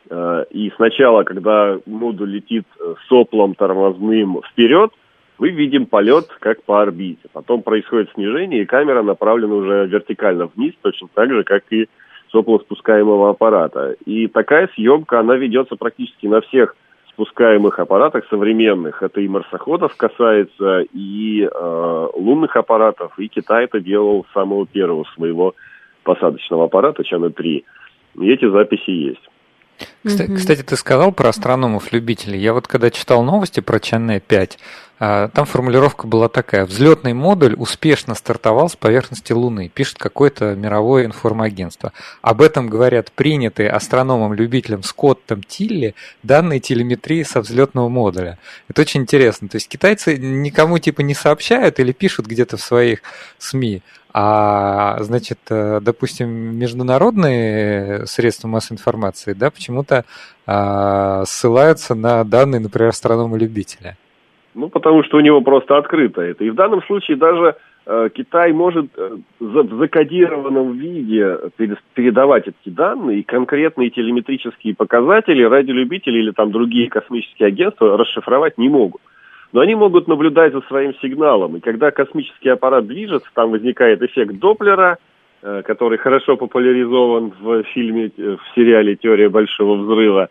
[0.10, 2.65] э, и сначала, когда модуль летит
[3.08, 4.91] соплом тормозным вперед,
[5.39, 7.30] мы видим полет как по орбите.
[7.32, 11.88] Потом происходит снижение, и камера направлена уже вертикально вниз, точно так же, как и
[12.32, 13.95] сопло спускаемого аппарата.
[14.05, 16.76] И такая съемка, она ведется практически на всех
[17.14, 19.01] спускаемых аппаратах современных.
[19.01, 23.18] Это и марсоходов касается, и э, лунных аппаратов.
[23.18, 25.55] И Китай это делал с самого первого своего
[26.03, 27.64] посадочного аппарата Чана-3.
[28.16, 29.30] И эти записи есть.
[30.05, 30.36] Кстати, mm-hmm.
[30.36, 32.39] кстати, ты сказал про астрономов-любителей.
[32.39, 34.59] Я вот когда читал новости про Чанне 5,
[34.93, 34.93] А,
[35.34, 36.66] там формулировка была такая.
[36.66, 41.93] Взлетный модуль успешно стартовал с поверхности Луны, пишет какое-то мировое информагентство.
[42.22, 48.38] Об этом говорят принятые астрономом-любителем Скоттом Тилли данные телеметрии со взлетного модуля.
[48.70, 49.47] Это очень интересно.
[49.49, 53.01] То есть китайцы никому типа не сообщают или пишут где-то в своих
[53.39, 53.82] СМИ,
[54.16, 60.06] а, значит, э, допустим, международные средства массовой информации, да, почему-то
[60.45, 63.97] а, ссылаются на данные, например, астронома-любителя.
[64.56, 66.43] Ну, потому что у него просто открыто это.
[66.43, 71.38] И в данном случае даже э, Китай может э, в закодированном виде
[71.95, 78.70] передавать эти данные, и конкретные телеметрические показатели радиолюбители или там другие космические агентства расшифровать не
[78.70, 79.01] могут.
[79.54, 81.58] Но они могут наблюдать за своим сигналом.
[81.58, 84.97] И когда космический аппарат движется, там возникает эффект Доплера,
[85.41, 90.30] э, который хорошо популяризован в фильме, э, в сериале «Теория большого взрыва».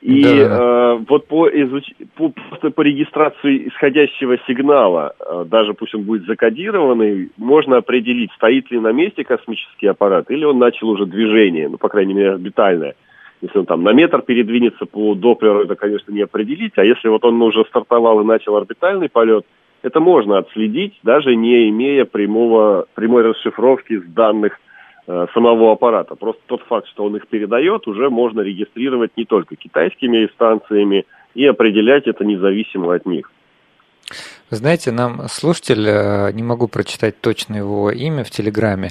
[0.00, 0.30] И да.
[0.30, 1.84] э, вот по, изуч...
[2.16, 8.70] по, просто по регистрации исходящего сигнала, э, даже пусть он будет закодированный, можно определить, стоит
[8.70, 12.94] ли на месте космический аппарат, или он начал уже движение, ну, по крайней мере, орбитальное.
[13.40, 16.72] Если он там на метр передвинется по Доплеру, это, конечно, не определить.
[16.76, 19.44] А если вот он уже стартовал и начал орбитальный полет,
[19.82, 24.58] это можно отследить, даже не имея прямого, прямой расшифровки с данных
[25.32, 26.14] самого аппарата.
[26.14, 31.46] Просто тот факт, что он их передает, уже можно регистрировать не только китайскими станциями и
[31.46, 33.30] определять это независимо от них.
[34.50, 38.90] знаете, нам слушатель, э, не могу прочитать точно его имя в Телеграме,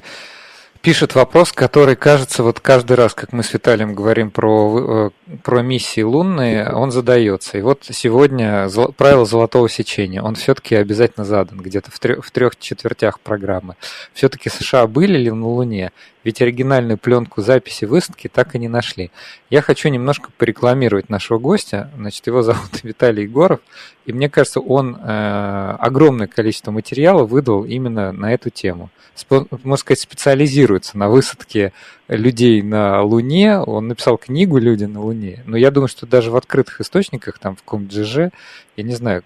[0.82, 5.62] пишет вопрос, который, кажется, вот каждый раз, как мы с Виталием говорим про, э, про
[5.62, 7.58] миссии лунные, он задается.
[7.58, 12.58] И вот сегодня правило золотого сечения, он все-таки обязательно задан где-то в трех, в трех
[12.58, 13.76] четвертях программы.
[14.14, 15.92] Все-таки США были ли на Луне?
[16.28, 19.12] Ведь оригинальную пленку записи выставки так и не нашли.
[19.50, 21.90] Я хочу немножко порекламировать нашего гостя.
[21.96, 23.62] Значит, его зовут Виталий Егоров.
[24.06, 28.90] И мне кажется, он э, огромное количество материала выдал именно на эту тему.
[29.30, 31.72] Можно сказать, специализируется на высадке
[32.10, 33.60] людей на Луне.
[33.60, 35.44] Он написал книгу «Люди на Луне».
[35.46, 38.32] Но я думаю, что даже в открытых источниках, там в каком-то
[38.76, 39.24] я не знаю,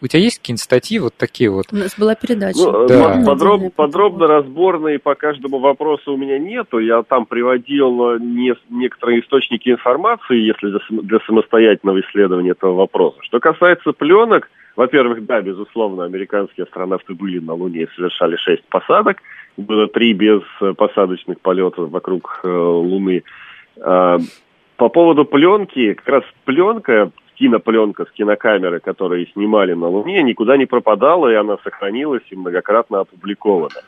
[0.00, 1.66] у тебя есть какие-нибудь статьи вот такие вот?
[1.72, 2.58] У нас была передача.
[2.58, 3.22] Ну, да.
[3.26, 6.78] подроб, подробно разборные по каждому вопросу у меня нету.
[6.78, 13.18] Я там приводил не, некоторые источники информации, если для, для самостоятельного исследования этого вопроса.
[13.22, 19.18] Что касается пленок, во-первых, да, безусловно, американские астронавты были на Луне и совершали шесть посадок.
[19.56, 20.42] Было три без
[20.76, 23.22] посадочных полетов вокруг э, Луны.
[23.78, 24.18] Э,
[24.76, 30.66] по поводу пленки, как раз пленка кинопленка с кинокамеры, которые снимали на Луне, никуда не
[30.66, 33.80] пропадала, и она сохранилась и многократно опубликована.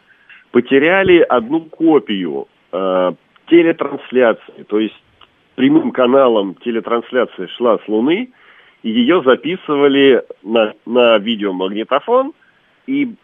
[0.50, 3.12] Потеряли одну копию э,
[3.48, 5.02] телетрансляции, то есть
[5.56, 8.30] прямым каналом телетрансляция шла с Луны,
[8.82, 12.32] и ее записывали на, на видеомагнитофон,
[12.86, 13.14] и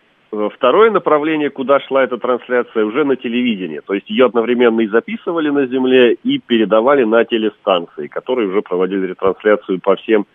[0.54, 3.80] второе направление, куда шла эта трансляция, уже на телевидении.
[3.80, 9.06] То есть ее одновременно и записывали на Земле, и передавали на телестанции, которые уже проводили
[9.06, 10.26] ретрансляцию по всем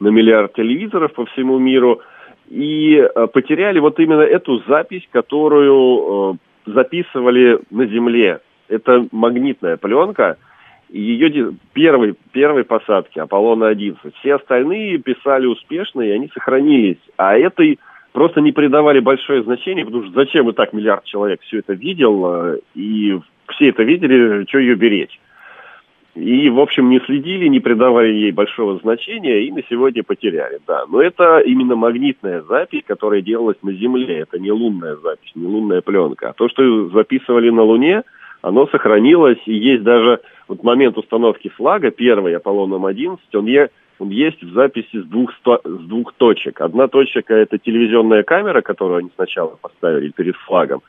[0.00, 2.00] на миллиард телевизоров по всему миру.
[2.48, 8.40] И э, потеряли вот именно эту запись, которую э, записывали на Земле.
[8.68, 10.36] Это магнитная пленка,
[10.88, 14.12] ее первой, первой посадки, Аполлона-11.
[14.20, 17.00] Все остальные писали успешно, и они сохранились.
[17.16, 17.78] А этой
[18.16, 22.24] просто не придавали большое значение, потому что зачем и так миллиард человек все это видел,
[22.24, 25.20] э, и все это видели, что ее беречь.
[26.14, 30.86] И, в общем, не следили, не придавали ей большого значения и на сегодня потеряли, да.
[30.88, 34.20] Но это именно магнитная запись, которая делалась на Земле.
[34.20, 36.30] Это не лунная запись, не лунная пленка.
[36.30, 38.02] А то, что записывали на Луне,
[38.40, 39.42] оно сохранилось.
[39.44, 43.68] И есть даже вот момент установки флага, первый Аполлоном-11, он, е,
[43.98, 46.60] он есть в записи с двух, с двух точек.
[46.60, 50.82] Одна точка– это телевизионная камера, которую они сначала поставили перед флагом,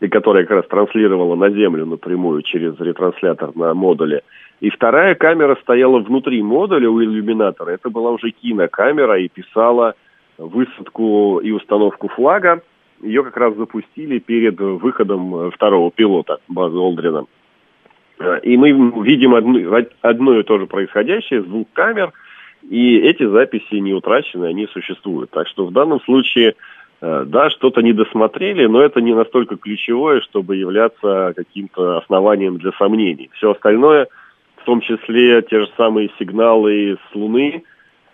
[0.00, 4.22] и которая как раз транслировала на Землю напрямую через ретранслятор на модуле.
[4.60, 7.72] И вторая камера стояла внутри модуля у иллюминатора.
[7.72, 9.94] Это была уже кинокамера и писала
[10.38, 12.62] высадку и установку флага.
[13.02, 17.26] Ее как раз запустили перед выходом второго пилота базы Олдрина.
[18.42, 18.72] И мы
[19.04, 22.12] видим одно, одно и то же происходящее с двух камер–
[22.62, 25.30] и эти записи не утрачены, они существуют.
[25.30, 26.54] Так что в данном случае,
[27.00, 32.72] э, да, что-то не досмотрели, но это не настолько ключевое, чтобы являться каким-то основанием для
[32.72, 33.30] сомнений.
[33.34, 34.08] Все остальное,
[34.56, 37.62] в том числе те же самые сигналы с Луны,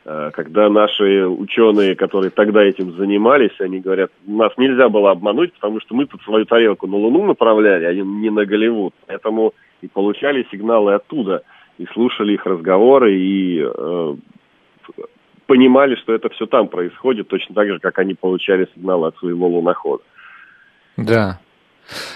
[0.04, 5.80] э, когда наши ученые, которые тогда этим занимались, они говорят, нас нельзя было обмануть, потому
[5.80, 8.94] что мы тут свою тарелку на Луну направляли, а не на Голливуд.
[9.06, 11.42] Поэтому и получали сигналы оттуда,
[11.78, 14.14] и слушали их разговоры, и э,
[15.46, 19.48] понимали, что это все там происходит, точно так же, как они получали сигналы от своего
[19.48, 20.02] лунохода.
[20.96, 21.40] Да.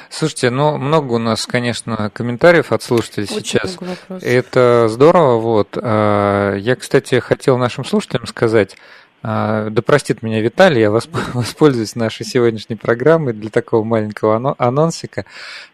[0.09, 3.79] Слушайте, ну много у нас, конечно, комментариев от слушателей Очень сейчас.
[4.23, 5.77] Это здорово, вот.
[5.81, 8.77] А, я, кстати, хотел нашим слушателям сказать,
[9.23, 10.91] да простит меня Виталий, я
[11.35, 15.25] воспользуюсь нашей сегодняшней программой для такого маленького анонсика.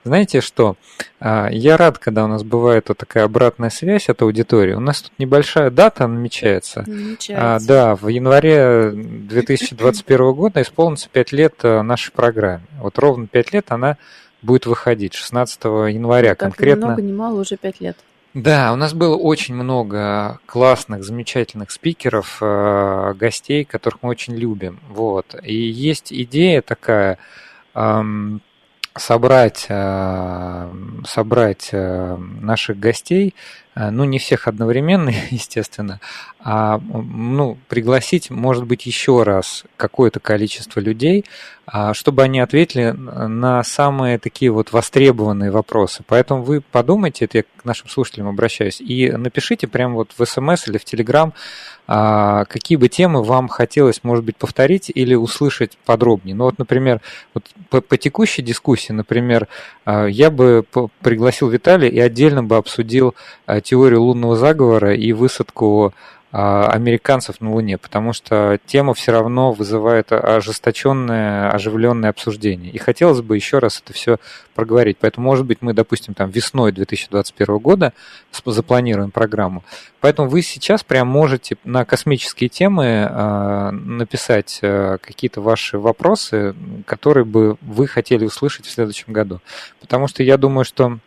[0.03, 0.76] Знаете что?
[1.20, 4.72] А, я рад, когда у нас бывает вот такая обратная связь от аудитории.
[4.72, 6.84] У нас тут небольшая дата намечается.
[6.86, 7.57] намечается.
[7.57, 12.64] А, да, в январе 2021 года исполнится 5 лет э, нашей программе.
[12.80, 13.99] Вот ровно 5 лет она
[14.40, 16.80] будет выходить 16 января ну, конкретно.
[16.80, 17.97] Ни много ни мало, уже 5 лет.
[18.35, 24.80] Да, у нас было очень много классных, замечательных спикеров, э, гостей, которых мы очень любим.
[24.89, 25.37] Вот.
[25.45, 27.18] И есть идея такая
[28.97, 30.72] собрать, э,
[31.05, 33.35] собрать э, наших гостей,
[33.74, 36.00] ну, не всех одновременно, естественно,
[36.40, 41.24] а ну, пригласить, может быть, еще раз какое-то количество людей,
[41.66, 46.02] а, чтобы они ответили на самые такие вот востребованные вопросы.
[46.06, 50.68] Поэтому вы подумайте, это я к нашим слушателям обращаюсь, и напишите прямо вот в смс
[50.68, 51.32] или в Телеграм,
[51.86, 56.34] а, какие бы темы вам хотелось, может быть, повторить или услышать подробнее.
[56.34, 57.00] Ну вот, например,
[57.32, 59.48] вот по, по текущей дискуссии, например,
[59.86, 60.64] а, я бы
[61.00, 63.14] пригласил Виталия и отдельно бы обсудил
[63.64, 65.92] теорию лунного заговора и высадку
[66.36, 72.72] а, американцев на Луне, потому что тема все равно вызывает ожесточенное, оживленное обсуждение.
[72.72, 74.18] И хотелось бы еще раз это все
[74.52, 74.96] проговорить.
[75.00, 77.92] Поэтому, может быть, мы, допустим, там весной 2021 года
[78.44, 79.62] запланируем программу.
[80.00, 87.24] Поэтому вы сейчас прям можете на космические темы а, написать а, какие-то ваши вопросы, которые
[87.24, 89.40] бы вы хотели услышать в следующем году.
[89.80, 90.98] Потому что я думаю, что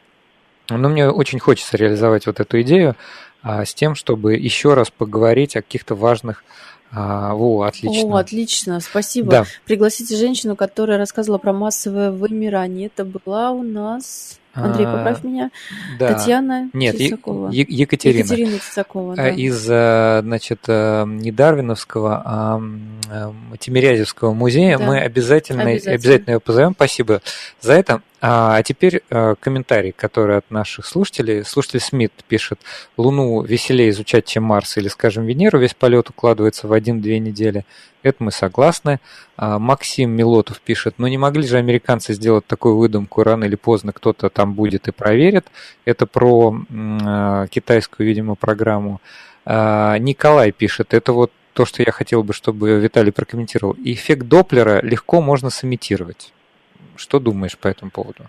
[0.70, 2.96] ну, мне очень хочется реализовать вот эту идею
[3.42, 6.44] а, с тем, чтобы еще раз поговорить о каких-то важных
[6.92, 8.16] а, о, отлично.
[8.16, 9.32] О, отлично, спасибо.
[9.32, 9.46] Да.
[9.66, 12.88] Пригласите женщину, которая рассказывала про массовое вымирание.
[12.88, 14.40] Это была у нас...
[14.54, 15.52] Андрей, а, поправь меня.
[16.00, 16.16] Да.
[16.16, 17.52] Татьяна Нет, Тесакова.
[17.52, 18.24] Е- Екатерина.
[18.24, 19.30] Екатерина Тесакова, да.
[19.30, 22.62] Из, э, значит, не Дарвиновского, а
[23.60, 24.80] Тимирязевского музея.
[24.80, 24.86] Да.
[24.86, 25.94] Мы обязательно, обязательно.
[25.94, 26.74] обязательно ее позовем.
[26.74, 27.22] Спасибо
[27.62, 28.02] за это.
[28.20, 31.46] А теперь э, комментарий, который от наших слушателей.
[31.46, 32.60] Слушатель Смит пишет,
[32.98, 35.60] Луну веселее изучать, чем Марс или, скажем, Венеру.
[35.60, 37.64] Весь полет укладывается в один-две недели.
[38.02, 39.00] Это мы согласны.
[39.36, 43.94] А Максим Милотов пишет, ну не могли же американцы сделать такую выдумку, рано или поздно
[43.94, 45.46] кто-то там будет и проверит.
[45.86, 49.00] Это про э, китайскую, видимо, программу.
[49.46, 53.76] А, Николай пишет, это вот то, что я хотел бы, чтобы Виталий прокомментировал.
[53.84, 56.34] Эффект Доплера легко можно сымитировать.
[56.98, 58.24] Что думаешь по этому поводу?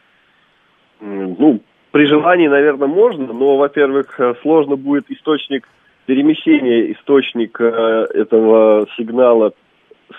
[1.01, 1.61] Ну,
[1.91, 5.69] при желании, наверное, можно, но, во-первых, э, сложно будет источник
[6.07, 9.53] перемещения, источник э, этого сигнала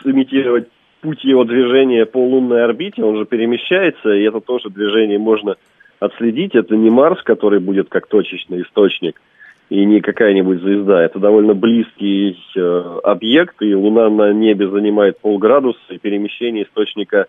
[0.01, 0.67] сымитировать
[1.01, 5.55] путь его движения по лунной орбите, он же перемещается, и это тоже движение можно
[5.99, 6.55] отследить.
[6.55, 9.21] Это не Марс, который будет как точечный источник,
[9.69, 11.03] и не какая-нибудь звезда.
[11.03, 17.27] Это довольно близкий э, объект, и Луна на небе занимает полградуса, и перемещение источника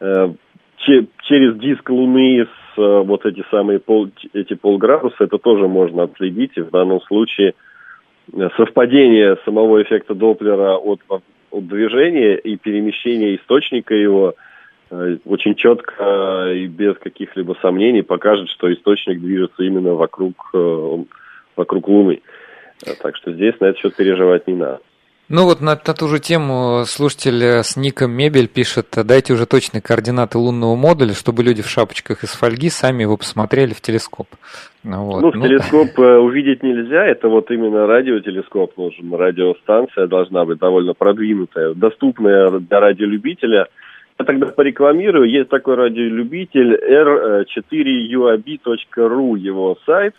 [0.00, 0.32] э,
[0.78, 6.52] через диск Луны с э, вот эти самые пол, эти полградуса, это тоже можно отследить.
[6.56, 7.54] И в данном случае
[8.32, 11.22] э, совпадение самого эффекта Доплера от, от
[11.52, 14.34] движения и перемещения источника его
[14.90, 20.52] э, очень четко и без каких-либо сомнений покажет, что источник движется именно вокруг,
[21.56, 22.20] вокруг Луны.
[23.02, 24.80] Так что здесь на этот счет переживать не надо.
[25.28, 29.82] Ну вот на, на ту же тему слушатель с ником Мебель пишет, дайте уже точные
[29.82, 34.28] координаты лунного модуля, чтобы люди в шапочках из фольги сами его посмотрели в телескоп.
[34.84, 35.22] Вот.
[35.22, 35.42] Ну, в ну...
[35.42, 42.60] телескоп э, увидеть нельзя, это вот именно радиотелескоп нужен, радиостанция должна быть довольно продвинутая, доступная
[42.60, 43.66] для радиолюбителя.
[44.20, 46.76] Я тогда порекламирую, есть такой радиолюбитель
[47.52, 50.14] r4uab.ru, его сайт.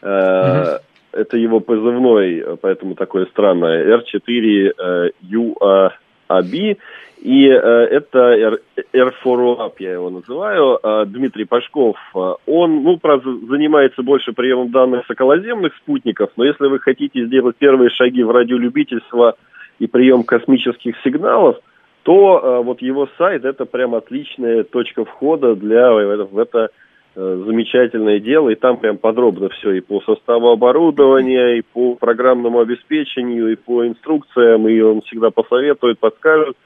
[0.00, 0.80] Угу
[1.14, 6.78] это его позывной, поэтому такое странное, R4UAB,
[7.18, 8.58] и э, это
[8.92, 11.96] R4UP, я его называю, э, Дмитрий Пашков.
[12.12, 17.56] Он, ну, правда, занимается больше приемом данных с околоземных спутников, но если вы хотите сделать
[17.56, 19.36] первые шаги в радиолюбительство
[19.78, 21.56] и прием космических сигналов,
[22.02, 26.83] то э, вот его сайт это прям отличная точка входа для в это Э,
[27.14, 33.52] замечательное дело, и там прям подробно все и по составу оборудования, и по программному обеспечению,
[33.52, 36.56] и по инструкциям, и он всегда посоветует, подскажет.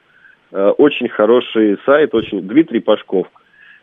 [0.51, 3.27] Э, очень хороший сайт, очень Дмитрий Пашков.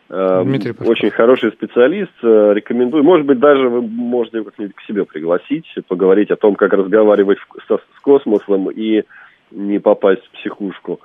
[0.08, 3.02] Дмитрий Очень хороший специалист, рекомендую.
[3.02, 7.38] Может быть, даже вы можете к себе пригласить, поговорить о том, как разговаривать
[7.68, 9.02] с космосом и
[9.50, 11.00] не попасть в психушку.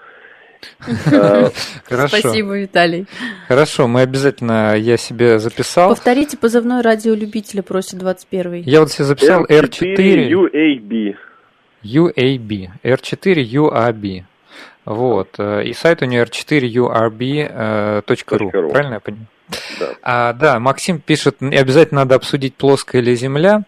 [1.85, 2.19] Хорошо.
[2.19, 3.07] Спасибо, Виталий.
[3.47, 5.89] Хорошо, мы обязательно, я себе записал.
[5.89, 11.15] Повторите позывной радиолюбителя, просит 21 Я вот себе записал R4 UAB.
[11.83, 12.69] UAB.
[12.83, 14.23] R4 UAB.
[14.85, 15.35] Вот.
[15.37, 18.69] Э, и сайт у нее r4urb.ru.
[18.69, 19.27] Правильно я понимаю?
[19.79, 19.87] Да.
[20.01, 23.63] А, да, Максим пишет, обязательно надо обсудить плоская или земля.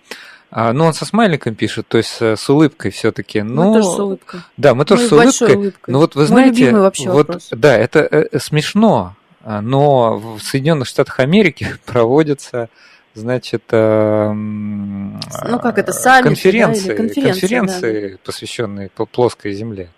[0.56, 3.42] А, ну, он со смайликом пишет, то есть с улыбкой все-таки.
[3.42, 3.70] Но...
[3.70, 4.40] Мы тоже с улыбкой.
[4.56, 5.56] Да, мы тоже мы с улыбкой.
[5.56, 5.92] улыбкой.
[5.92, 7.48] Но вот вы Мой знаете, вообще вот, вопрос.
[7.52, 12.70] да, это э, смешно, а, но в Соединенных Штатах Америки проводятся
[13.16, 18.18] значит, э, ну как это, саммиты, конференции, да, конференции, конференции да.
[18.24, 19.90] посвященные плоской Земле.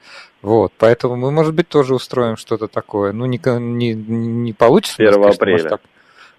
[0.41, 3.11] Вот, поэтому мы, может быть, тоже устроим что-то такое.
[3.11, 5.01] Ну, не, не, не получится.
[5.01, 5.51] 1 конечно, апреля.
[5.51, 5.81] Может, так,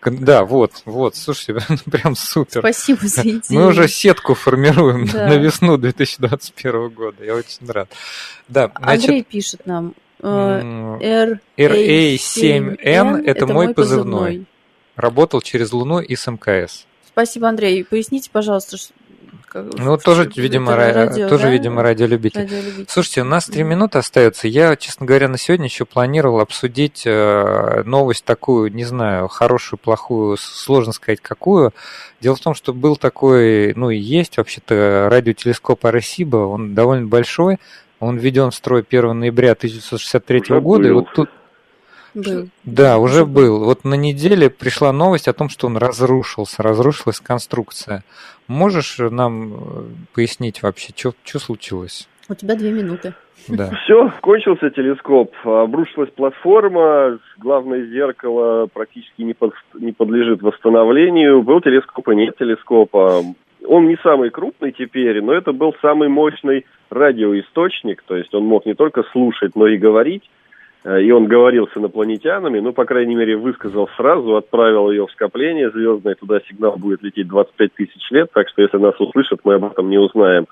[0.04, 1.54] да, вот, вот, слушайте,
[1.90, 2.60] прям супер.
[2.60, 3.42] Спасибо за идею.
[3.48, 5.26] Мы уже сетку формируем да.
[5.26, 7.24] на весну 2021 года.
[7.24, 7.88] Я очень рад.
[8.48, 9.94] Да, значит, Андрей пишет нам.
[10.20, 13.74] RA7N э, это, это мой позывной.
[13.74, 14.46] позывной.
[14.96, 16.86] Работал через Луну и с МКС.
[17.06, 17.84] Спасибо, Андрей.
[17.84, 18.76] Поясните, пожалуйста,
[19.54, 21.50] ну, тоже, видимо, радио, тоже, да?
[21.50, 22.42] видимо, радиолюбитель.
[22.42, 22.86] радиолюбитель.
[22.88, 24.48] Слушайте, у нас три минуты остается.
[24.48, 30.36] Я, честно говоря, на сегодня еще планировал обсудить э, новость такую, не знаю, хорошую, плохую,
[30.36, 31.72] сложно сказать, какую.
[32.20, 37.58] Дело в том, что был такой, ну и есть вообще-то радиотелескоп Аресиба, он довольно большой,
[38.00, 41.30] он введен в строй 1 ноября 1963 Уже года, и вот тут
[42.16, 42.48] был.
[42.64, 43.64] Да, уже был.
[43.64, 48.02] Вот на неделе пришла новость о том, что он разрушился, разрушилась конструкция.
[48.48, 49.56] Можешь нам э,
[50.14, 52.08] пояснить вообще, что случилось?
[52.28, 53.14] У тебя две минуты.
[53.48, 53.70] Да.
[53.84, 61.42] Все, кончился телескоп, обрушилась платформа, главное зеркало практически не, под, не подлежит восстановлению.
[61.42, 63.22] Был телескоп и нет телескопа.
[63.66, 68.64] Он не самый крупный теперь, но это был самый мощный радиоисточник, то есть он мог
[68.64, 70.22] не только слушать, но и говорить.
[70.86, 75.10] Э, и он говорил с инопланетянами, ну, по крайней мере, высказал сразу, отправил ее в
[75.10, 79.54] скопление звездное, туда сигнал будет лететь 25 тысяч лет, так что если нас услышат, мы
[79.54, 80.46] об этом не узнаем.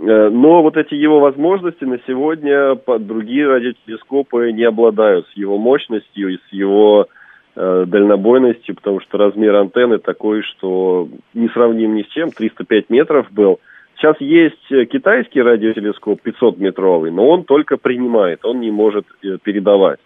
[0.00, 6.30] Э, но вот эти его возможности на сегодня другие радиотелескопы не обладают с его мощностью
[6.30, 7.08] и с его
[7.54, 13.30] э, дальнобойностью, потому что размер антенны такой, что не сравним ни с чем, 305 метров
[13.30, 13.60] был–
[14.02, 20.00] Сейчас есть э, китайский радиотелескоп 500-метровый, но он только принимает, он не может э, передавать.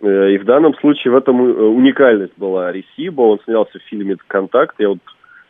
[0.00, 3.22] Э, и в данном случае в этом уникальность была Ресиба.
[3.22, 4.74] Он снялся в фильме «Контакт».
[4.80, 4.98] Я вот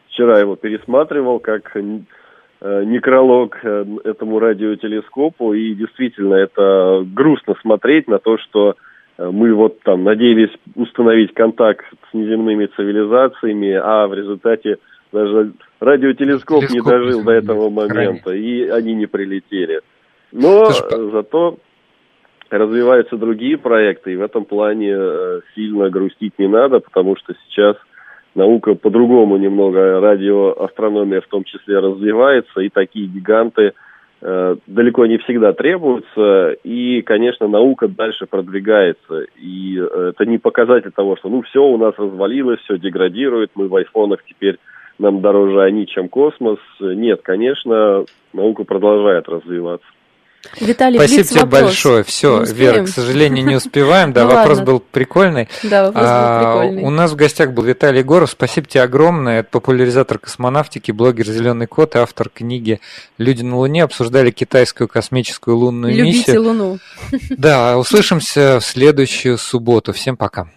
[0.08, 1.74] вчера его пересматривал как
[2.60, 5.54] некролог этому радиотелескопу.
[5.54, 8.76] И действительно, это грустно смотреть на то, что
[9.18, 14.78] мы вот там надеялись установить контакт с неземными цивилизациями, а в результате
[15.14, 19.80] даже радиотелескоп Телескоп не дожил до этого момента, и они не прилетели.
[20.32, 21.58] Но Слушай, зато
[22.50, 27.76] развиваются другие проекты, и в этом плане э, сильно грустить не надо, потому что сейчас
[28.34, 33.72] наука по-другому немного, радиоастрономия в том числе развивается, и такие гиганты
[34.20, 40.90] э, далеко не всегда требуются, и, конечно, наука дальше продвигается, и э, это не показатель
[40.90, 44.58] того, что ну все у нас развалилось, все деградирует, мы в айфонах теперь
[44.98, 46.58] нам дороже они, чем космос.
[46.80, 49.86] Нет, конечно, наука продолжает развиваться.
[50.60, 51.62] Виталий, Спасибо тебе вопрос.
[51.62, 52.04] большое.
[52.04, 54.12] Все, Вера, к сожалению, не успеваем.
[54.12, 55.48] Да, ну, вопрос был прикольный.
[55.62, 56.82] Да, вопрос был прикольный.
[56.82, 58.30] У нас в гостях был Виталий Горов.
[58.30, 59.40] Спасибо тебе огромное.
[59.40, 62.80] Это популяризатор космонавтики, блогер «Зеленый кот» и автор книги
[63.18, 63.84] «Люди на Луне».
[63.84, 66.42] Обсуждали китайскую космическую лунную Любите миссию.
[66.42, 66.78] Луну.
[67.30, 69.92] Да, услышимся в следующую субботу.
[69.92, 70.48] Всем пока.